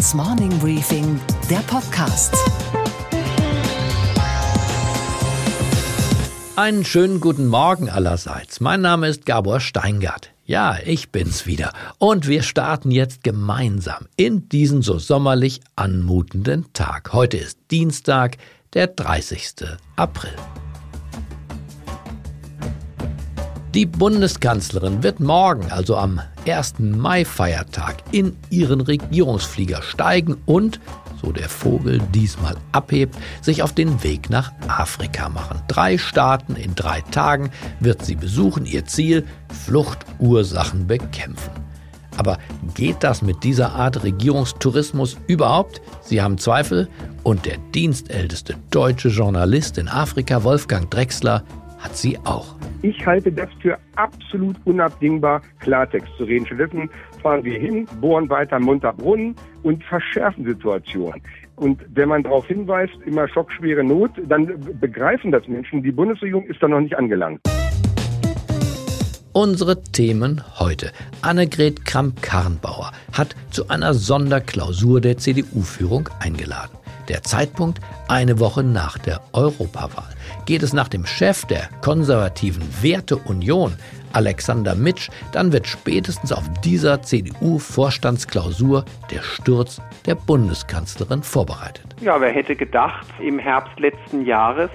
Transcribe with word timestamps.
Handelsblatts 0.00 0.14
Morning 0.14 0.58
Briefing, 0.58 1.20
der 1.50 1.58
Podcast. 1.58 2.34
Einen 6.56 6.84
schönen 6.86 7.20
guten 7.20 7.46
Morgen 7.46 7.90
allerseits. 7.90 8.60
Mein 8.60 8.80
Name 8.80 9.08
ist 9.08 9.26
Gabor 9.26 9.60
Steingart. 9.60 10.30
Ja, 10.46 10.78
ich 10.84 11.10
bin's 11.10 11.44
wieder. 11.46 11.72
Und 11.98 12.28
wir 12.28 12.42
starten 12.42 12.90
jetzt 12.90 13.22
gemeinsam 13.22 14.06
in 14.16 14.48
diesen 14.48 14.80
so 14.80 14.98
sommerlich 14.98 15.60
anmutenden 15.76 16.72
Tag. 16.72 17.12
Heute 17.12 17.36
ist 17.36 17.58
Dienstag, 17.70 18.38
der 18.72 18.86
30. 18.86 19.66
April. 19.96 20.32
Die 23.74 23.86
Bundeskanzlerin 23.86 25.04
wird 25.04 25.20
morgen, 25.20 25.70
also 25.70 25.96
am 25.96 26.20
1. 26.44 26.80
Mai-Feiertag, 26.80 27.98
in 28.10 28.36
ihren 28.50 28.80
Regierungsflieger 28.80 29.80
steigen 29.82 30.38
und, 30.44 30.80
so 31.22 31.30
der 31.30 31.48
Vogel 31.48 32.00
diesmal 32.12 32.56
abhebt, 32.72 33.14
sich 33.42 33.62
auf 33.62 33.72
den 33.72 34.02
Weg 34.02 34.28
nach 34.28 34.50
Afrika 34.66 35.28
machen. 35.28 35.60
Drei 35.68 35.98
Staaten 35.98 36.56
in 36.56 36.74
drei 36.74 37.00
Tagen 37.12 37.50
wird 37.78 38.04
sie 38.04 38.16
besuchen. 38.16 38.66
Ihr 38.66 38.86
Ziel: 38.86 39.24
Fluchtursachen 39.66 40.88
bekämpfen. 40.88 41.52
Aber 42.16 42.38
geht 42.74 43.04
das 43.04 43.22
mit 43.22 43.44
dieser 43.44 43.76
Art 43.76 44.02
Regierungstourismus 44.02 45.16
überhaupt? 45.28 45.80
Sie 46.02 46.20
haben 46.20 46.38
Zweifel? 46.38 46.88
Und 47.22 47.46
der 47.46 47.58
dienstälteste 47.72 48.56
deutsche 48.70 49.10
Journalist 49.10 49.78
in 49.78 49.88
Afrika, 49.88 50.42
Wolfgang 50.42 50.90
Drexler, 50.90 51.44
hat 51.78 51.96
sie 51.96 52.18
auch. 52.24 52.59
Ich 52.82 53.06
halte 53.06 53.30
das 53.30 53.48
für 53.60 53.78
absolut 53.96 54.56
unabdingbar, 54.64 55.42
Klartext 55.58 56.08
zu 56.16 56.24
reden. 56.24 56.46
Stattdessen 56.46 56.88
fahren 57.22 57.44
wir 57.44 57.58
hin, 57.58 57.86
bohren 58.00 58.30
weiter 58.30 58.58
munter 58.58 58.94
Brunnen 58.94 59.34
und 59.62 59.84
verschärfen 59.84 60.46
Situationen. 60.46 61.20
Und 61.56 61.84
wenn 61.94 62.08
man 62.08 62.22
darauf 62.22 62.46
hinweist, 62.46 62.94
immer 63.04 63.28
schockschwere 63.28 63.84
Not, 63.84 64.12
dann 64.28 64.46
begreifen 64.80 65.30
das 65.30 65.46
Menschen. 65.46 65.82
Die 65.82 65.92
Bundesregierung 65.92 66.44
ist 66.44 66.62
da 66.62 66.68
noch 66.68 66.80
nicht 66.80 66.96
angelangt. 66.96 67.40
Unsere 69.32 69.82
Themen 69.82 70.42
heute. 70.58 70.90
Annegret 71.20 71.84
Kramp-Karrenbauer 71.84 72.92
hat 73.12 73.36
zu 73.50 73.68
einer 73.68 73.92
Sonderklausur 73.92 75.02
der 75.02 75.18
CDU-Führung 75.18 76.08
eingeladen. 76.18 76.79
Der 77.10 77.24
Zeitpunkt 77.24 77.80
eine 78.06 78.38
Woche 78.38 78.62
nach 78.62 78.96
der 78.96 79.20
Europawahl. 79.32 80.14
Geht 80.46 80.62
es 80.62 80.72
nach 80.72 80.86
dem 80.86 81.04
Chef 81.04 81.44
der 81.44 81.68
konservativen 81.82 82.62
Werteunion, 82.82 83.74
Alexander 84.12 84.76
Mitsch, 84.76 85.08
dann 85.32 85.52
wird 85.52 85.66
spätestens 85.66 86.30
auf 86.30 86.44
dieser 86.64 87.02
CDU-Vorstandsklausur 87.02 88.84
der 89.10 89.22
Sturz 89.22 89.82
der 90.06 90.14
Bundeskanzlerin 90.14 91.24
vorbereitet. 91.24 91.96
Ja, 92.00 92.20
wer 92.20 92.30
hätte 92.30 92.54
gedacht, 92.54 93.08
im 93.18 93.40
Herbst 93.40 93.80
letzten 93.80 94.24
Jahres, 94.24 94.70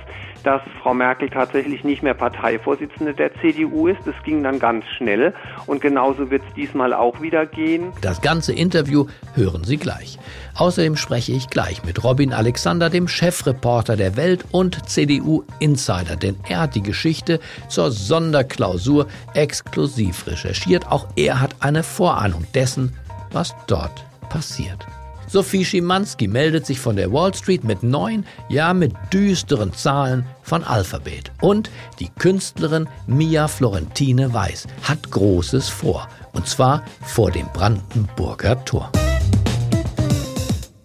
dass 0.46 0.62
Frau 0.82 0.94
Merkel 0.94 1.30
tatsächlich 1.30 1.84
nicht 1.84 2.04
mehr 2.04 2.14
Parteivorsitzende 2.14 3.14
der 3.14 3.34
CDU 3.42 3.88
ist. 3.88 4.00
Das 4.06 4.16
ging 4.24 4.44
dann 4.44 4.60
ganz 4.60 4.86
schnell 4.98 5.34
und 5.66 5.82
genauso 5.82 6.30
wird 6.30 6.44
es 6.48 6.54
diesmal 6.54 6.94
auch 6.94 7.22
wieder 7.22 7.46
gehen. 7.46 7.92
Das 8.02 8.22
ganze 8.22 8.54
Interview 8.54 9.08
hören 9.34 9.64
Sie 9.64 9.78
gleich. 9.78 10.20
Außerdem 10.56 10.96
spreche 10.96 11.32
ich 11.32 11.50
gleich 11.50 11.84
mit 11.84 12.04
Robin 12.04 12.32
Alexander, 12.32 12.90
dem 12.90 13.08
Chefreporter 13.08 13.98
der 13.98 14.16
Welt 14.16 14.46
und 14.52 14.88
CDU-Insider, 14.88 16.16
denn 16.16 16.38
er 16.48 16.62
hat 16.62 16.76
die 16.76 16.84
Geschichte 16.84 17.40
zur 17.68 17.92
Sonderklausur 17.92 19.08
exklusiv 19.34 20.28
recherchiert. 20.28 20.92
Auch 20.92 21.08
er 21.16 21.42
hat 21.42 21.56
eine 21.60 21.84
Vorahnung 21.84 22.46
dessen, 22.54 22.96
was 23.32 23.56
dort 23.68 24.06
passiert. 24.30 24.86
Sophie 25.28 25.66
Schimanski 25.66 26.28
meldet 26.28 26.66
sich 26.66 26.80
von 26.80 26.96
der 26.96 27.12
Wall 27.12 27.34
Street 27.34 27.64
mit 27.64 27.84
neuen, 27.84 28.26
ja 28.50 28.74
mit 28.74 28.94
düsteren 29.12 29.74
Zahlen 29.74 30.26
von 30.44 30.64
Alphabet. 30.64 31.32
Und 31.42 31.70
die 32.00 32.10
Künstlerin 32.10 32.88
Mia 33.08 33.48
Florentine 33.48 34.34
Weiß 34.34 34.68
hat 34.84 35.12
Großes 35.12 35.70
vor. 35.70 36.08
Und 36.34 36.48
zwar 36.48 36.84
vor 37.02 37.32
dem 37.32 37.48
Brandenburger 37.54 38.64
Tor. 38.66 38.92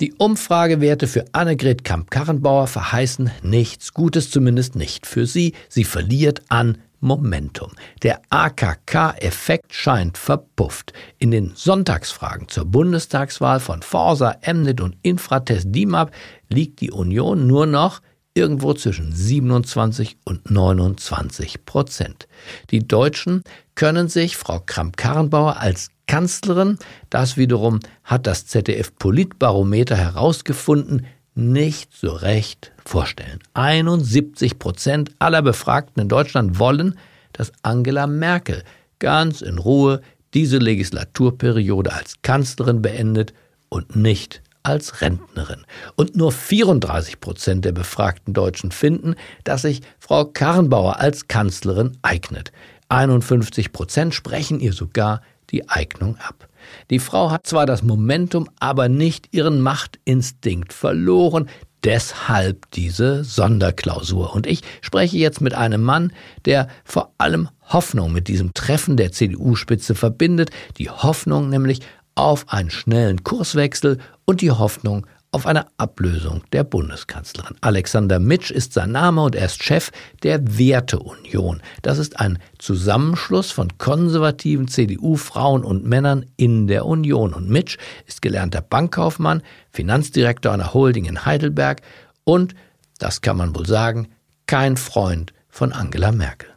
Die 0.00 0.14
Umfragewerte 0.14 1.06
für 1.06 1.26
Annegret 1.32 1.84
Kamp-Karrenbauer 1.84 2.66
verheißen 2.66 3.30
nichts 3.42 3.92
Gutes, 3.92 4.30
zumindest 4.30 4.74
nicht 4.74 5.06
für 5.06 5.26
sie. 5.26 5.52
Sie 5.68 5.84
verliert 5.84 6.40
an 6.48 6.78
Momentum. 7.00 7.72
Der 8.02 8.20
AKK-Effekt 8.30 9.74
scheint 9.74 10.16
verpufft. 10.16 10.92
In 11.18 11.30
den 11.30 11.52
Sonntagsfragen 11.54 12.48
zur 12.48 12.66
Bundestagswahl 12.66 13.60
von 13.60 13.82
Forsa, 13.82 14.36
Emnet 14.42 14.80
und 14.80 14.96
Infratest 15.02 15.68
DIMAP 15.70 16.12
liegt 16.48 16.80
die 16.80 16.90
Union 16.90 17.46
nur 17.46 17.66
noch 17.66 18.00
irgendwo 18.34 18.74
zwischen 18.74 19.12
27 19.12 20.18
und 20.24 20.50
29 20.50 21.64
Prozent. 21.64 22.28
Die 22.70 22.86
Deutschen 22.86 23.42
können 23.74 24.08
sich 24.08 24.36
Frau 24.36 24.60
Kramp-Karrenbauer 24.64 25.56
als 25.58 25.88
Kanzlerin, 26.06 26.78
das 27.08 27.36
wiederum 27.36 27.80
hat 28.02 28.26
das 28.26 28.46
ZDF 28.46 28.94
Politbarometer 28.96 29.96
herausgefunden, 29.96 31.06
nicht 31.34 31.94
so 31.94 32.12
recht 32.12 32.72
vorstellen. 32.84 33.38
71 33.54 34.58
Prozent 34.58 35.10
aller 35.18 35.42
Befragten 35.42 36.02
in 36.02 36.08
Deutschland 36.08 36.58
wollen, 36.58 36.98
dass 37.32 37.52
Angela 37.62 38.06
Merkel 38.06 38.64
ganz 38.98 39.40
in 39.40 39.58
Ruhe 39.58 40.00
diese 40.34 40.58
Legislaturperiode 40.58 41.92
als 41.92 42.22
Kanzlerin 42.22 42.82
beendet 42.82 43.32
und 43.68 43.96
nicht 43.96 44.42
als 44.62 45.00
Rentnerin. 45.00 45.64
Und 45.96 46.16
nur 46.16 46.32
34 46.32 47.20
Prozent 47.20 47.64
der 47.64 47.72
befragten 47.72 48.34
Deutschen 48.34 48.70
finden, 48.72 49.14
dass 49.44 49.62
sich 49.62 49.80
Frau 49.98 50.26
Karrenbauer 50.26 51.00
als 51.00 51.28
Kanzlerin 51.28 51.96
eignet. 52.02 52.52
51 52.88 53.72
Prozent 53.72 54.14
sprechen 54.14 54.60
ihr 54.60 54.72
sogar 54.72 55.22
die 55.50 55.68
Eignung 55.68 56.16
ab. 56.18 56.49
Die 56.90 56.98
Frau 56.98 57.30
hat 57.30 57.46
zwar 57.46 57.66
das 57.66 57.82
Momentum, 57.82 58.48
aber 58.58 58.88
nicht 58.88 59.28
ihren 59.32 59.60
Machtinstinkt 59.60 60.72
verloren. 60.72 61.48
Deshalb 61.84 62.70
diese 62.72 63.24
Sonderklausur. 63.24 64.34
Und 64.34 64.46
ich 64.46 64.60
spreche 64.82 65.16
jetzt 65.16 65.40
mit 65.40 65.54
einem 65.54 65.82
Mann, 65.82 66.12
der 66.44 66.68
vor 66.84 67.14
allem 67.16 67.48
Hoffnung 67.68 68.12
mit 68.12 68.28
diesem 68.28 68.52
Treffen 68.52 68.96
der 68.96 69.12
CDU-Spitze 69.12 69.94
verbindet. 69.94 70.50
Die 70.76 70.90
Hoffnung 70.90 71.48
nämlich 71.48 71.80
auf 72.14 72.44
einen 72.48 72.70
schnellen 72.70 73.24
Kurswechsel 73.24 73.98
und 74.26 74.42
die 74.42 74.50
Hoffnung 74.50 75.06
auf 75.32 75.46
eine 75.46 75.66
Ablösung 75.78 76.42
der 76.52 76.64
Bundeskanzlerin. 76.64 77.56
Alexander 77.60 78.18
Mitsch 78.18 78.50
ist 78.50 78.72
sein 78.72 78.92
Name 78.92 79.22
und 79.22 79.36
er 79.36 79.46
ist 79.46 79.62
Chef 79.62 79.90
der 80.22 80.58
Werteunion. 80.58 81.62
Das 81.82 81.98
ist 81.98 82.18
ein 82.18 82.38
Zusammenschluss 82.58 83.52
von 83.52 83.68
konservativen 83.78 84.66
CDU-Frauen 84.66 85.64
und 85.64 85.84
Männern 85.84 86.26
in 86.36 86.66
der 86.66 86.84
Union. 86.84 87.32
Und 87.32 87.48
Mitsch 87.48 87.78
ist 88.06 88.22
gelernter 88.22 88.60
Bankkaufmann, 88.60 89.42
Finanzdirektor 89.70 90.52
einer 90.52 90.74
Holding 90.74 91.04
in 91.04 91.24
Heidelberg 91.24 91.82
und, 92.24 92.54
das 92.98 93.22
kann 93.22 93.36
man 93.36 93.54
wohl 93.56 93.66
sagen, 93.66 94.08
kein 94.46 94.76
Freund 94.76 95.32
von 95.48 95.72
Angela 95.72 96.10
Merkel. 96.10 96.50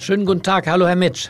Schönen 0.00 0.26
guten 0.26 0.42
Tag. 0.42 0.66
Hallo, 0.66 0.86
Herr 0.86 0.96
Mitsch. 0.96 1.28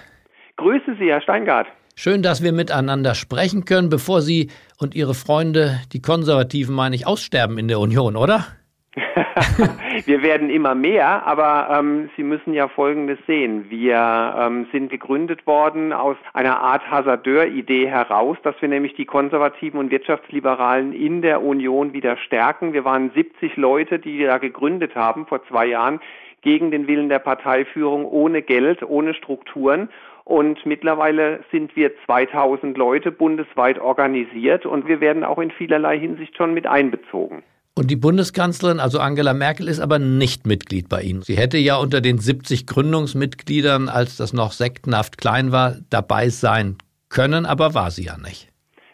Grüße 0.56 0.96
Sie, 0.98 1.08
Herr 1.08 1.22
Steingart. 1.22 1.68
Schön, 2.00 2.22
dass 2.22 2.44
wir 2.44 2.52
miteinander 2.52 3.16
sprechen 3.16 3.64
können, 3.64 3.88
bevor 3.88 4.20
Sie 4.20 4.50
und 4.78 4.94
Ihre 4.94 5.14
Freunde, 5.14 5.80
die 5.92 6.00
Konservativen, 6.00 6.72
meine 6.72 6.94
ich, 6.94 7.08
aussterben 7.08 7.58
in 7.58 7.66
der 7.66 7.80
Union, 7.80 8.14
oder? 8.14 8.46
wir 10.06 10.22
werden 10.22 10.48
immer 10.48 10.76
mehr, 10.76 11.26
aber 11.26 11.76
ähm, 11.76 12.08
Sie 12.16 12.22
müssen 12.22 12.54
ja 12.54 12.68
Folgendes 12.68 13.18
sehen. 13.26 13.68
Wir 13.68 13.96
ähm, 14.38 14.68
sind 14.70 14.90
gegründet 14.90 15.44
worden 15.44 15.92
aus 15.92 16.16
einer 16.34 16.60
Art 16.60 16.88
Hasardeur-Idee 16.88 17.88
heraus, 17.88 18.36
dass 18.44 18.54
wir 18.60 18.68
nämlich 18.68 18.94
die 18.94 19.04
Konservativen 19.04 19.80
und 19.80 19.90
Wirtschaftsliberalen 19.90 20.92
in 20.92 21.20
der 21.20 21.42
Union 21.42 21.94
wieder 21.94 22.16
stärken. 22.18 22.74
Wir 22.74 22.84
waren 22.84 23.10
70 23.12 23.56
Leute, 23.56 23.98
die 23.98 24.22
da 24.22 24.38
gegründet 24.38 24.94
haben 24.94 25.26
vor 25.26 25.44
zwei 25.48 25.66
Jahren 25.66 25.98
gegen 26.42 26.70
den 26.70 26.86
Willen 26.86 27.08
der 27.08 27.18
Parteiführung, 27.18 28.04
ohne 28.04 28.42
Geld, 28.42 28.82
ohne 28.82 29.14
Strukturen. 29.14 29.88
Und 30.28 30.66
mittlerweile 30.66 31.40
sind 31.50 31.74
wir 31.74 31.90
2000 32.04 32.76
Leute 32.76 33.10
bundesweit 33.10 33.78
organisiert 33.78 34.66
und 34.66 34.86
wir 34.86 35.00
werden 35.00 35.24
auch 35.24 35.38
in 35.38 35.50
vielerlei 35.50 35.98
Hinsicht 35.98 36.36
schon 36.36 36.52
mit 36.52 36.66
einbezogen. 36.66 37.42
Und 37.74 37.90
die 37.90 37.96
Bundeskanzlerin, 37.96 38.78
also 38.78 38.98
Angela 38.98 39.32
Merkel, 39.32 39.68
ist 39.68 39.80
aber 39.80 39.98
nicht 39.98 40.46
Mitglied 40.46 40.90
bei 40.90 41.00
Ihnen. 41.00 41.22
Sie 41.22 41.38
hätte 41.38 41.56
ja 41.56 41.78
unter 41.78 42.02
den 42.02 42.18
70 42.18 42.66
Gründungsmitgliedern, 42.66 43.88
als 43.88 44.18
das 44.18 44.34
noch 44.34 44.52
sektenhaft 44.52 45.16
klein 45.16 45.50
war, 45.50 45.76
dabei 45.88 46.28
sein 46.28 46.76
können, 47.08 47.46
aber 47.46 47.72
war 47.72 47.90
sie 47.90 48.04
ja 48.04 48.18
nicht. 48.18 48.50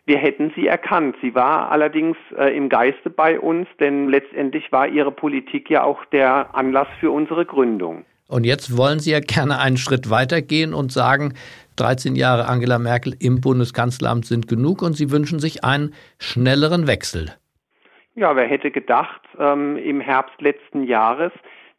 Wir 0.06 0.18
hätten 0.18 0.52
sie 0.54 0.68
erkannt. 0.68 1.16
Sie 1.20 1.34
war 1.34 1.72
allerdings 1.72 2.16
äh, 2.38 2.56
im 2.56 2.68
Geiste 2.68 3.10
bei 3.10 3.40
uns, 3.40 3.66
denn 3.80 4.08
letztendlich 4.08 4.70
war 4.70 4.86
ihre 4.86 5.10
Politik 5.10 5.68
ja 5.68 5.82
auch 5.82 6.04
der 6.12 6.54
Anlass 6.54 6.88
für 7.00 7.10
unsere 7.10 7.44
Gründung. 7.44 8.04
Und 8.28 8.44
jetzt 8.44 8.76
wollen 8.76 9.00
Sie 9.00 9.12
ja 9.12 9.20
gerne 9.20 9.58
einen 9.58 9.76
Schritt 9.76 10.10
weitergehen 10.10 10.74
und 10.74 10.92
sagen, 10.92 11.34
13 11.76 12.16
Jahre 12.16 12.46
Angela 12.46 12.78
Merkel 12.78 13.14
im 13.18 13.40
Bundeskanzleramt 13.40 14.26
sind 14.26 14.48
genug 14.48 14.82
und 14.82 14.94
Sie 14.94 15.10
wünschen 15.10 15.40
sich 15.40 15.64
einen 15.64 15.94
schnelleren 16.18 16.86
Wechsel. 16.86 17.34
Ja, 18.14 18.36
wer 18.36 18.46
hätte 18.46 18.70
gedacht, 18.70 19.20
ähm, 19.38 19.76
im 19.76 20.00
Herbst 20.00 20.40
letzten 20.40 20.84
Jahres, 20.84 21.32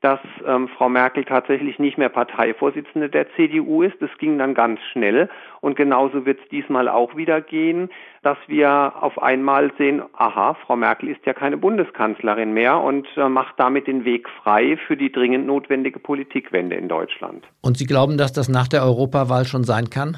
dass 0.05 0.19
ähm, 0.45 0.67
Frau 0.67 0.87
Merkel 0.87 1.25
tatsächlich 1.25 1.79
nicht 1.79 1.97
mehr 1.97 2.09
Parteivorsitzende 2.09 3.09
der 3.09 3.25
CDU 3.35 3.81
ist. 3.81 3.99
Das 4.01 4.11
ging 4.19 4.37
dann 4.37 4.53
ganz 4.53 4.79
schnell. 4.91 5.29
Und 5.61 5.75
genauso 5.75 6.27
wird 6.27 6.39
es 6.43 6.49
diesmal 6.49 6.87
auch 6.87 7.15
wieder 7.15 7.41
gehen, 7.41 7.89
dass 8.21 8.37
wir 8.45 8.93
auf 9.01 9.19
einmal 9.19 9.71
sehen, 9.79 10.03
aha, 10.13 10.57
Frau 10.63 10.75
Merkel 10.75 11.09
ist 11.09 11.25
ja 11.25 11.33
keine 11.33 11.57
Bundeskanzlerin 11.57 12.53
mehr 12.53 12.81
und 12.81 13.07
äh, 13.17 13.27
macht 13.27 13.55
damit 13.57 13.87
den 13.87 14.05
Weg 14.05 14.29
frei 14.29 14.77
für 14.85 14.95
die 14.95 15.11
dringend 15.11 15.47
notwendige 15.47 15.97
Politikwende 15.97 16.75
in 16.75 16.87
Deutschland. 16.87 17.43
Und 17.61 17.79
Sie 17.79 17.87
glauben, 17.87 18.19
dass 18.19 18.31
das 18.31 18.47
nach 18.47 18.67
der 18.67 18.83
Europawahl 18.83 19.45
schon 19.45 19.63
sein 19.63 19.89
kann? 19.89 20.17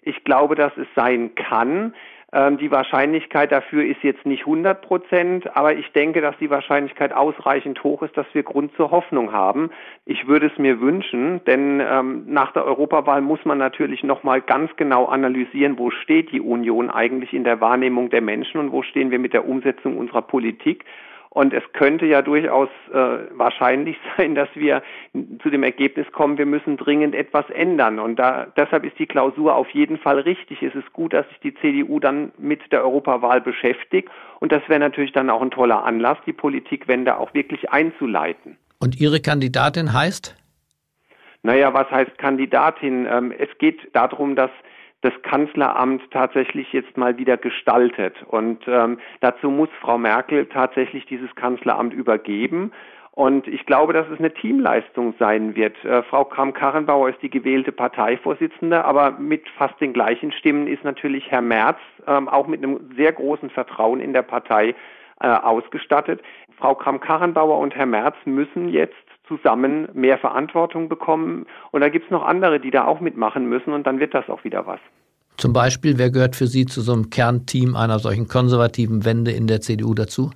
Ich 0.00 0.24
glaube, 0.24 0.54
dass 0.54 0.72
es 0.78 0.86
sein 0.96 1.34
kann. 1.34 1.92
Ähm, 2.36 2.58
die 2.58 2.70
Wahrscheinlichkeit 2.70 3.50
dafür 3.50 3.82
ist 3.86 4.02
jetzt 4.02 4.26
nicht 4.26 4.40
100 4.40 4.82
Prozent, 4.82 5.56
aber 5.56 5.74
ich 5.74 5.90
denke, 5.92 6.20
dass 6.20 6.36
die 6.38 6.50
Wahrscheinlichkeit 6.50 7.14
ausreichend 7.14 7.82
hoch 7.82 8.02
ist, 8.02 8.14
dass 8.14 8.26
wir 8.34 8.42
Grund 8.42 8.76
zur 8.76 8.90
Hoffnung 8.90 9.32
haben. 9.32 9.70
Ich 10.04 10.28
würde 10.28 10.48
es 10.48 10.58
mir 10.58 10.82
wünschen, 10.82 11.42
denn 11.46 11.80
ähm, 11.80 12.24
nach 12.26 12.52
der 12.52 12.66
Europawahl 12.66 13.22
muss 13.22 13.42
man 13.46 13.56
natürlich 13.56 14.04
nochmal 14.04 14.42
ganz 14.42 14.70
genau 14.76 15.06
analysieren, 15.06 15.78
wo 15.78 15.90
steht 15.90 16.30
die 16.30 16.42
Union 16.42 16.90
eigentlich 16.90 17.32
in 17.32 17.44
der 17.44 17.62
Wahrnehmung 17.62 18.10
der 18.10 18.20
Menschen 18.20 18.60
und 18.60 18.70
wo 18.70 18.82
stehen 18.82 19.10
wir 19.10 19.18
mit 19.18 19.32
der 19.32 19.48
Umsetzung 19.48 19.96
unserer 19.96 20.22
Politik. 20.22 20.84
Und 21.36 21.52
es 21.52 21.64
könnte 21.74 22.06
ja 22.06 22.22
durchaus 22.22 22.70
äh, 22.90 22.96
wahrscheinlich 23.32 23.98
sein, 24.16 24.34
dass 24.34 24.48
wir 24.54 24.82
zu 25.42 25.50
dem 25.50 25.64
Ergebnis 25.64 26.06
kommen, 26.10 26.38
wir 26.38 26.46
müssen 26.46 26.78
dringend 26.78 27.14
etwas 27.14 27.44
ändern. 27.50 27.98
Und 27.98 28.16
da, 28.16 28.46
deshalb 28.56 28.86
ist 28.86 28.98
die 28.98 29.04
Klausur 29.04 29.54
auf 29.54 29.68
jeden 29.68 29.98
Fall 29.98 30.18
richtig. 30.20 30.62
Es 30.62 30.74
ist 30.74 30.90
gut, 30.94 31.12
dass 31.12 31.28
sich 31.28 31.38
die 31.40 31.54
CDU 31.56 32.00
dann 32.00 32.32
mit 32.38 32.72
der 32.72 32.82
Europawahl 32.82 33.42
beschäftigt. 33.42 34.08
Und 34.40 34.50
das 34.50 34.62
wäre 34.68 34.80
natürlich 34.80 35.12
dann 35.12 35.28
auch 35.28 35.42
ein 35.42 35.50
toller 35.50 35.84
Anlass, 35.84 36.16
die 36.24 36.32
Politikwende 36.32 37.18
auch 37.18 37.34
wirklich 37.34 37.68
einzuleiten. 37.68 38.56
Und 38.78 38.98
Ihre 38.98 39.20
Kandidatin 39.20 39.92
heißt? 39.92 40.34
Naja, 41.42 41.74
was 41.74 41.90
heißt 41.90 42.16
Kandidatin? 42.16 43.06
Ähm, 43.10 43.34
es 43.38 43.50
geht 43.58 43.94
darum, 43.94 44.36
dass 44.36 44.50
das 45.02 45.12
Kanzleramt 45.22 46.02
tatsächlich 46.10 46.72
jetzt 46.72 46.96
mal 46.96 47.18
wieder 47.18 47.36
gestaltet. 47.36 48.16
Und 48.28 48.66
ähm, 48.66 48.98
dazu 49.20 49.50
muss 49.50 49.68
Frau 49.80 49.98
Merkel 49.98 50.46
tatsächlich 50.46 51.06
dieses 51.06 51.34
Kanzleramt 51.34 51.92
übergeben. 51.92 52.72
Und 53.12 53.48
ich 53.48 53.64
glaube, 53.64 53.94
dass 53.94 54.06
es 54.08 54.18
eine 54.18 54.32
Teamleistung 54.32 55.14
sein 55.18 55.56
wird. 55.56 55.82
Äh, 55.84 56.02
Frau 56.02 56.24
Kram-Karrenbauer 56.24 57.08
ist 57.08 57.22
die 57.22 57.30
gewählte 57.30 57.72
Parteivorsitzende, 57.72 58.84
aber 58.84 59.12
mit 59.12 59.48
fast 59.56 59.80
den 59.80 59.94
gleichen 59.94 60.32
Stimmen 60.32 60.66
ist 60.66 60.84
natürlich 60.84 61.30
Herr 61.30 61.40
Merz 61.40 61.78
ähm, 62.06 62.28
auch 62.28 62.46
mit 62.46 62.62
einem 62.62 62.90
sehr 62.94 63.12
großen 63.12 63.48
Vertrauen 63.48 64.00
in 64.00 64.12
der 64.12 64.20
Partei 64.22 64.74
äh, 65.20 65.28
ausgestattet. 65.28 66.20
Frau 66.58 66.74
Kram-Karrenbauer 66.74 67.58
und 67.58 67.74
Herr 67.74 67.86
Merz 67.86 68.16
müssen 68.26 68.68
jetzt 68.68 68.94
zusammen 69.28 69.88
mehr 69.92 70.18
Verantwortung 70.18 70.88
bekommen. 70.88 71.46
Und 71.70 71.80
da 71.80 71.88
gibt 71.88 72.06
es 72.06 72.10
noch 72.10 72.24
andere, 72.24 72.60
die 72.60 72.70
da 72.70 72.84
auch 72.84 73.00
mitmachen 73.00 73.48
müssen 73.48 73.72
und 73.72 73.86
dann 73.86 74.00
wird 74.00 74.14
das 74.14 74.28
auch 74.28 74.44
wieder 74.44 74.66
was. 74.66 74.80
Zum 75.36 75.52
Beispiel, 75.52 75.98
wer 75.98 76.10
gehört 76.10 76.34
für 76.34 76.46
Sie 76.46 76.64
zu 76.64 76.80
so 76.80 76.92
einem 76.92 77.10
Kernteam 77.10 77.76
einer 77.76 77.98
solchen 77.98 78.26
konservativen 78.26 79.04
Wende 79.04 79.32
in 79.32 79.46
der 79.46 79.60
CDU 79.60 79.92
dazu? 79.92 80.30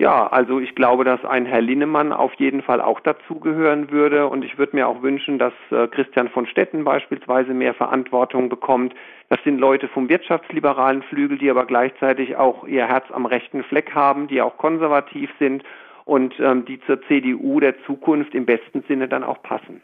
Ja, 0.00 0.28
also 0.28 0.60
ich 0.60 0.74
glaube, 0.74 1.04
dass 1.04 1.22
ein 1.26 1.44
Herr 1.44 1.60
Linnemann 1.60 2.14
auf 2.14 2.32
jeden 2.38 2.62
Fall 2.62 2.80
auch 2.80 3.00
dazugehören 3.00 3.90
würde 3.90 4.28
und 4.28 4.42
ich 4.42 4.56
würde 4.56 4.74
mir 4.74 4.88
auch 4.88 5.02
wünschen, 5.02 5.38
dass 5.38 5.52
äh, 5.70 5.88
Christian 5.88 6.30
von 6.30 6.46
Stetten 6.46 6.84
beispielsweise 6.84 7.52
mehr 7.52 7.74
Verantwortung 7.74 8.48
bekommt. 8.48 8.94
Das 9.28 9.38
sind 9.44 9.58
Leute 9.58 9.88
vom 9.88 10.08
wirtschaftsliberalen 10.08 11.02
Flügel, 11.02 11.36
die 11.36 11.50
aber 11.50 11.66
gleichzeitig 11.66 12.36
auch 12.36 12.66
ihr 12.66 12.86
Herz 12.86 13.04
am 13.12 13.26
rechten 13.26 13.62
Fleck 13.62 13.94
haben, 13.94 14.26
die 14.26 14.40
auch 14.40 14.56
konservativ 14.56 15.28
sind 15.38 15.64
und 16.10 16.34
ähm, 16.40 16.64
die 16.64 16.80
zur 16.86 17.00
CDU 17.06 17.60
der 17.60 17.76
Zukunft 17.86 18.34
im 18.34 18.44
besten 18.44 18.82
Sinne 18.88 19.06
dann 19.06 19.22
auch 19.22 19.40
passen. 19.44 19.80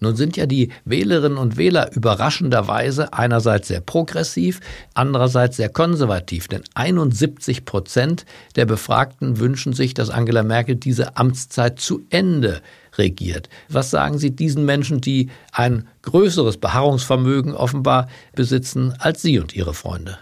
Nun 0.00 0.16
sind 0.16 0.38
ja 0.38 0.46
die 0.46 0.70
Wählerinnen 0.86 1.36
und 1.36 1.58
Wähler 1.58 1.90
überraschenderweise 1.94 3.12
einerseits 3.12 3.68
sehr 3.68 3.82
progressiv, 3.82 4.60
andererseits 4.94 5.58
sehr 5.58 5.68
konservativ, 5.68 6.48
denn 6.48 6.62
71 6.74 7.66
Prozent 7.66 8.24
der 8.56 8.64
Befragten 8.64 9.40
wünschen 9.40 9.74
sich, 9.74 9.92
dass 9.92 10.08
Angela 10.08 10.42
Merkel 10.42 10.76
diese 10.76 11.18
Amtszeit 11.18 11.78
zu 11.78 12.00
Ende 12.08 12.62
regiert. 12.96 13.50
Was 13.68 13.90
sagen 13.90 14.16
Sie 14.16 14.34
diesen 14.34 14.64
Menschen, 14.64 15.02
die 15.02 15.28
ein 15.52 15.86
größeres 16.00 16.56
Beharrungsvermögen 16.56 17.52
offenbar 17.52 18.08
besitzen 18.34 18.94
als 19.00 19.20
Sie 19.20 19.38
und 19.38 19.54
Ihre 19.54 19.74
Freunde? 19.74 20.16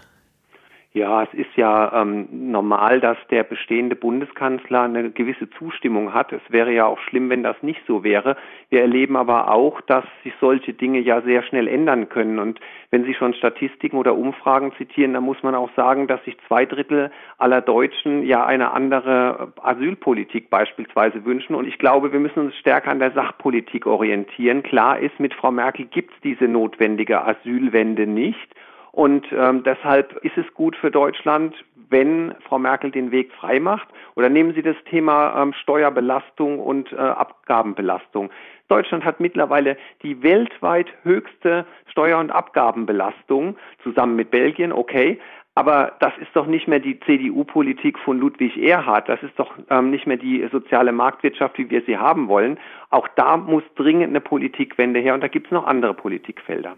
Ja, 0.97 1.21
es 1.21 1.33
ist 1.33 1.55
ja 1.55 2.01
ähm, 2.01 2.27
normal, 2.31 2.99
dass 2.99 3.17
der 3.29 3.43
bestehende 3.43 3.95
Bundeskanzler 3.95 4.81
eine 4.81 5.11
gewisse 5.11 5.47
Zustimmung 5.51 6.11
hat. 6.11 6.33
Es 6.33 6.41
wäre 6.49 6.71
ja 6.71 6.87
auch 6.87 6.97
schlimm, 7.01 7.29
wenn 7.29 7.43
das 7.43 7.55
nicht 7.61 7.81
so 7.85 8.03
wäre. 8.03 8.35
Wir 8.71 8.81
erleben 8.81 9.15
aber 9.15 9.51
auch, 9.51 9.79
dass 9.81 10.03
sich 10.23 10.33
solche 10.41 10.73
Dinge 10.73 10.99
ja 10.99 11.21
sehr 11.21 11.43
schnell 11.43 11.67
ändern 11.67 12.09
können. 12.09 12.39
Und 12.39 12.59
wenn 12.89 13.03
Sie 13.03 13.13
schon 13.13 13.35
Statistiken 13.35 13.95
oder 13.97 14.15
Umfragen 14.15 14.73
zitieren, 14.79 15.13
dann 15.13 15.23
muss 15.23 15.43
man 15.43 15.53
auch 15.53 15.69
sagen, 15.75 16.07
dass 16.07 16.23
sich 16.25 16.35
zwei 16.47 16.65
Drittel 16.65 17.11
aller 17.37 17.61
Deutschen 17.61 18.23
ja 18.23 18.43
eine 18.43 18.71
andere 18.71 19.53
Asylpolitik 19.61 20.49
beispielsweise 20.49 21.25
wünschen. 21.25 21.53
Und 21.53 21.67
ich 21.67 21.77
glaube, 21.77 22.11
wir 22.11 22.19
müssen 22.19 22.39
uns 22.39 22.55
stärker 22.55 22.89
an 22.89 22.97
der 22.97 23.11
Sachpolitik 23.11 23.85
orientieren. 23.85 24.63
Klar 24.63 24.97
ist, 24.97 25.19
mit 25.19 25.35
Frau 25.35 25.51
Merkel 25.51 25.85
gibt 25.85 26.15
es 26.15 26.21
diese 26.21 26.45
notwendige 26.45 27.23
Asylwende 27.23 28.07
nicht. 28.07 28.55
Und 28.91 29.25
ähm, 29.31 29.63
deshalb 29.63 30.13
ist 30.23 30.37
es 30.37 30.51
gut 30.53 30.75
für 30.75 30.91
Deutschland, 30.91 31.55
wenn 31.89 32.35
Frau 32.47 32.59
Merkel 32.59 32.91
den 32.91 33.11
Weg 33.11 33.31
frei 33.33 33.59
macht. 33.59 33.87
Oder 34.15 34.29
nehmen 34.29 34.53
Sie 34.53 34.61
das 34.61 34.75
Thema 34.89 35.41
ähm, 35.41 35.53
Steuerbelastung 35.53 36.59
und 36.59 36.91
äh, 36.91 36.95
Abgabenbelastung. 36.95 38.29
Deutschland 38.67 39.05
hat 39.05 39.19
mittlerweile 39.19 39.77
die 40.03 40.21
weltweit 40.23 40.87
höchste 41.03 41.65
Steuer- 41.91 42.19
und 42.19 42.31
Abgabenbelastung, 42.31 43.55
zusammen 43.83 44.15
mit 44.15 44.31
Belgien, 44.31 44.73
okay. 44.73 45.19
Aber 45.55 45.93
das 45.99 46.13
ist 46.19 46.35
doch 46.35 46.45
nicht 46.45 46.67
mehr 46.67 46.79
die 46.79 46.99
CDU-Politik 46.99 47.97
von 47.97 48.19
Ludwig 48.19 48.57
Erhard. 48.57 49.09
Das 49.09 49.23
ist 49.23 49.39
doch 49.39 49.51
ähm, 49.71 49.89
nicht 49.89 50.05
mehr 50.05 50.17
die 50.17 50.47
soziale 50.51 50.91
Marktwirtschaft, 50.91 51.57
wie 51.57 51.69
wir 51.71 51.81
sie 51.81 51.97
haben 51.97 52.27
wollen. 52.27 52.59
Auch 52.91 53.07
da 53.15 53.37
muss 53.37 53.63
dringend 53.75 54.09
eine 54.09 54.21
Politikwende 54.21 54.99
her 54.99 55.15
und 55.15 55.21
da 55.21 55.27
gibt 55.27 55.47
es 55.47 55.51
noch 55.51 55.65
andere 55.65 55.95
Politikfelder. 55.95 56.77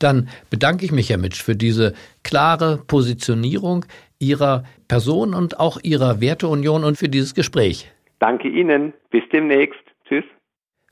Dann 0.00 0.28
bedanke 0.50 0.84
ich 0.84 0.90
mich, 0.90 1.10
Herr 1.10 1.18
Mitsch, 1.18 1.40
für 1.40 1.54
diese 1.54 1.94
klare 2.24 2.78
Positionierung 2.86 3.84
Ihrer 4.18 4.64
Person 4.88 5.34
und 5.34 5.60
auch 5.60 5.78
Ihrer 5.82 6.20
Werteunion 6.20 6.82
und 6.82 6.98
für 6.98 7.08
dieses 7.08 7.34
Gespräch. 7.34 7.90
Danke 8.18 8.48
Ihnen. 8.48 8.92
Bis 9.10 9.22
demnächst. 9.32 9.80
Tschüss. 10.08 10.24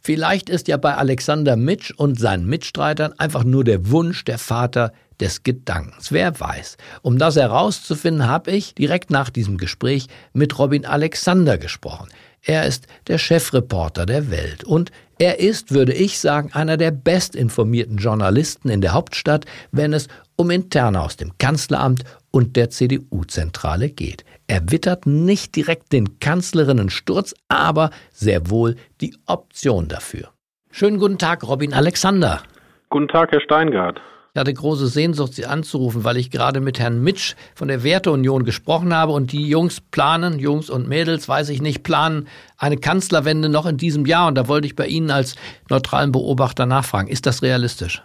Vielleicht 0.00 0.49
ist 0.49 0.68
ja 0.68 0.76
bei 0.76 0.94
Alexander 0.94 1.56
Mitsch 1.56 1.92
und 1.97 2.18
seinen 2.18 2.47
Mitstreitern 2.47 3.12
einfach 3.18 3.44
nur 3.44 3.64
der 3.64 3.90
Wunsch 3.90 4.25
der 4.25 4.38
Vater 4.38 4.92
des 5.21 5.42
Gedankens. 5.42 6.12
Wer 6.12 6.38
weiß. 6.38 6.76
Um 7.02 7.18
das 7.18 7.37
herauszufinden, 7.37 8.28
habe 8.28 8.52
ich 8.52 8.75
direkt 8.75 9.11
nach 9.11 9.30
diesem 9.30 9.59
Gespräch 9.59 10.06
mit 10.33 10.59
Robin 10.59 10.87
Alexander 10.87 11.59
gesprochen. 11.59 12.09
Er 12.42 12.66
ist 12.66 12.87
der 13.07 13.18
Chefreporter 13.18 14.07
der 14.07 14.30
Welt 14.30 14.64
und 14.64 14.90
er 15.18 15.40
ist, 15.40 15.73
würde 15.75 15.92
ich 15.92 16.21
sagen, 16.21 16.52
einer 16.52 16.76
der 16.76 16.92
bestinformierten 16.92 17.97
Journalisten 17.97 18.68
in 18.68 18.80
der 18.80 18.92
Hauptstadt, 18.92 19.47
wenn 19.73 19.92
es 19.92 20.09
um 20.37 20.50
Interne 20.50 21.00
aus 21.00 21.16
dem 21.16 21.37
Kanzleramt 21.38 22.04
und 22.30 22.54
der 22.54 22.71
CDU-Zentrale 22.71 23.90
geht. 23.90 24.25
Er 24.47 24.71
wittert 24.71 25.07
nicht 25.07 25.57
direkt 25.57 25.92
den 25.92 26.21
Kanzlerinnensturz, 26.21 27.35
aber 27.49 27.90
sehr 28.12 28.49
wohl 28.49 28.76
die 29.00 29.16
Option 29.26 29.88
dafür. 29.88 30.28
Schönen 30.71 30.99
guten 30.99 31.18
Tag, 31.18 31.42
Robin 31.47 31.75
Alexander. 31.75 32.42
Guten 32.90 33.09
Tag, 33.09 33.33
Herr 33.33 33.40
Steingart. 33.40 34.00
Ich 34.38 34.40
hatte 34.40 34.54
große 34.54 34.87
Sehnsucht, 34.87 35.33
Sie 35.33 35.47
anzurufen, 35.47 36.04
weil 36.04 36.16
ich 36.16 36.30
gerade 36.30 36.61
mit 36.61 36.78
Herrn 36.78 37.02
Mitsch 37.02 37.35
von 37.57 37.66
der 37.66 37.83
Werteunion 37.83 38.45
gesprochen 38.45 38.95
habe 38.95 39.11
und 39.11 39.33
die 39.33 39.49
Jungs 39.49 39.80
planen, 39.80 40.38
Jungs 40.38 40.71
und 40.71 40.88
Mädels, 40.88 41.28
weiß 41.28 41.49
ich 41.49 41.61
nicht, 41.61 41.83
planen 41.83 42.28
eine 42.57 42.76
Kanzlerwende 42.76 43.49
noch 43.49 43.66
in 43.66 43.78
diesem 43.78 44.07
Jahr. 44.07 44.28
Und 44.28 44.38
da 44.38 44.47
wollte 44.47 44.68
ich 44.68 44.76
bei 44.76 44.87
Ihnen 44.87 45.11
als 45.11 45.35
neutralen 45.68 46.12
Beobachter 46.12 46.66
nachfragen. 46.66 47.09
Ist 47.09 47.26
das 47.26 47.42
realistisch? 47.42 48.00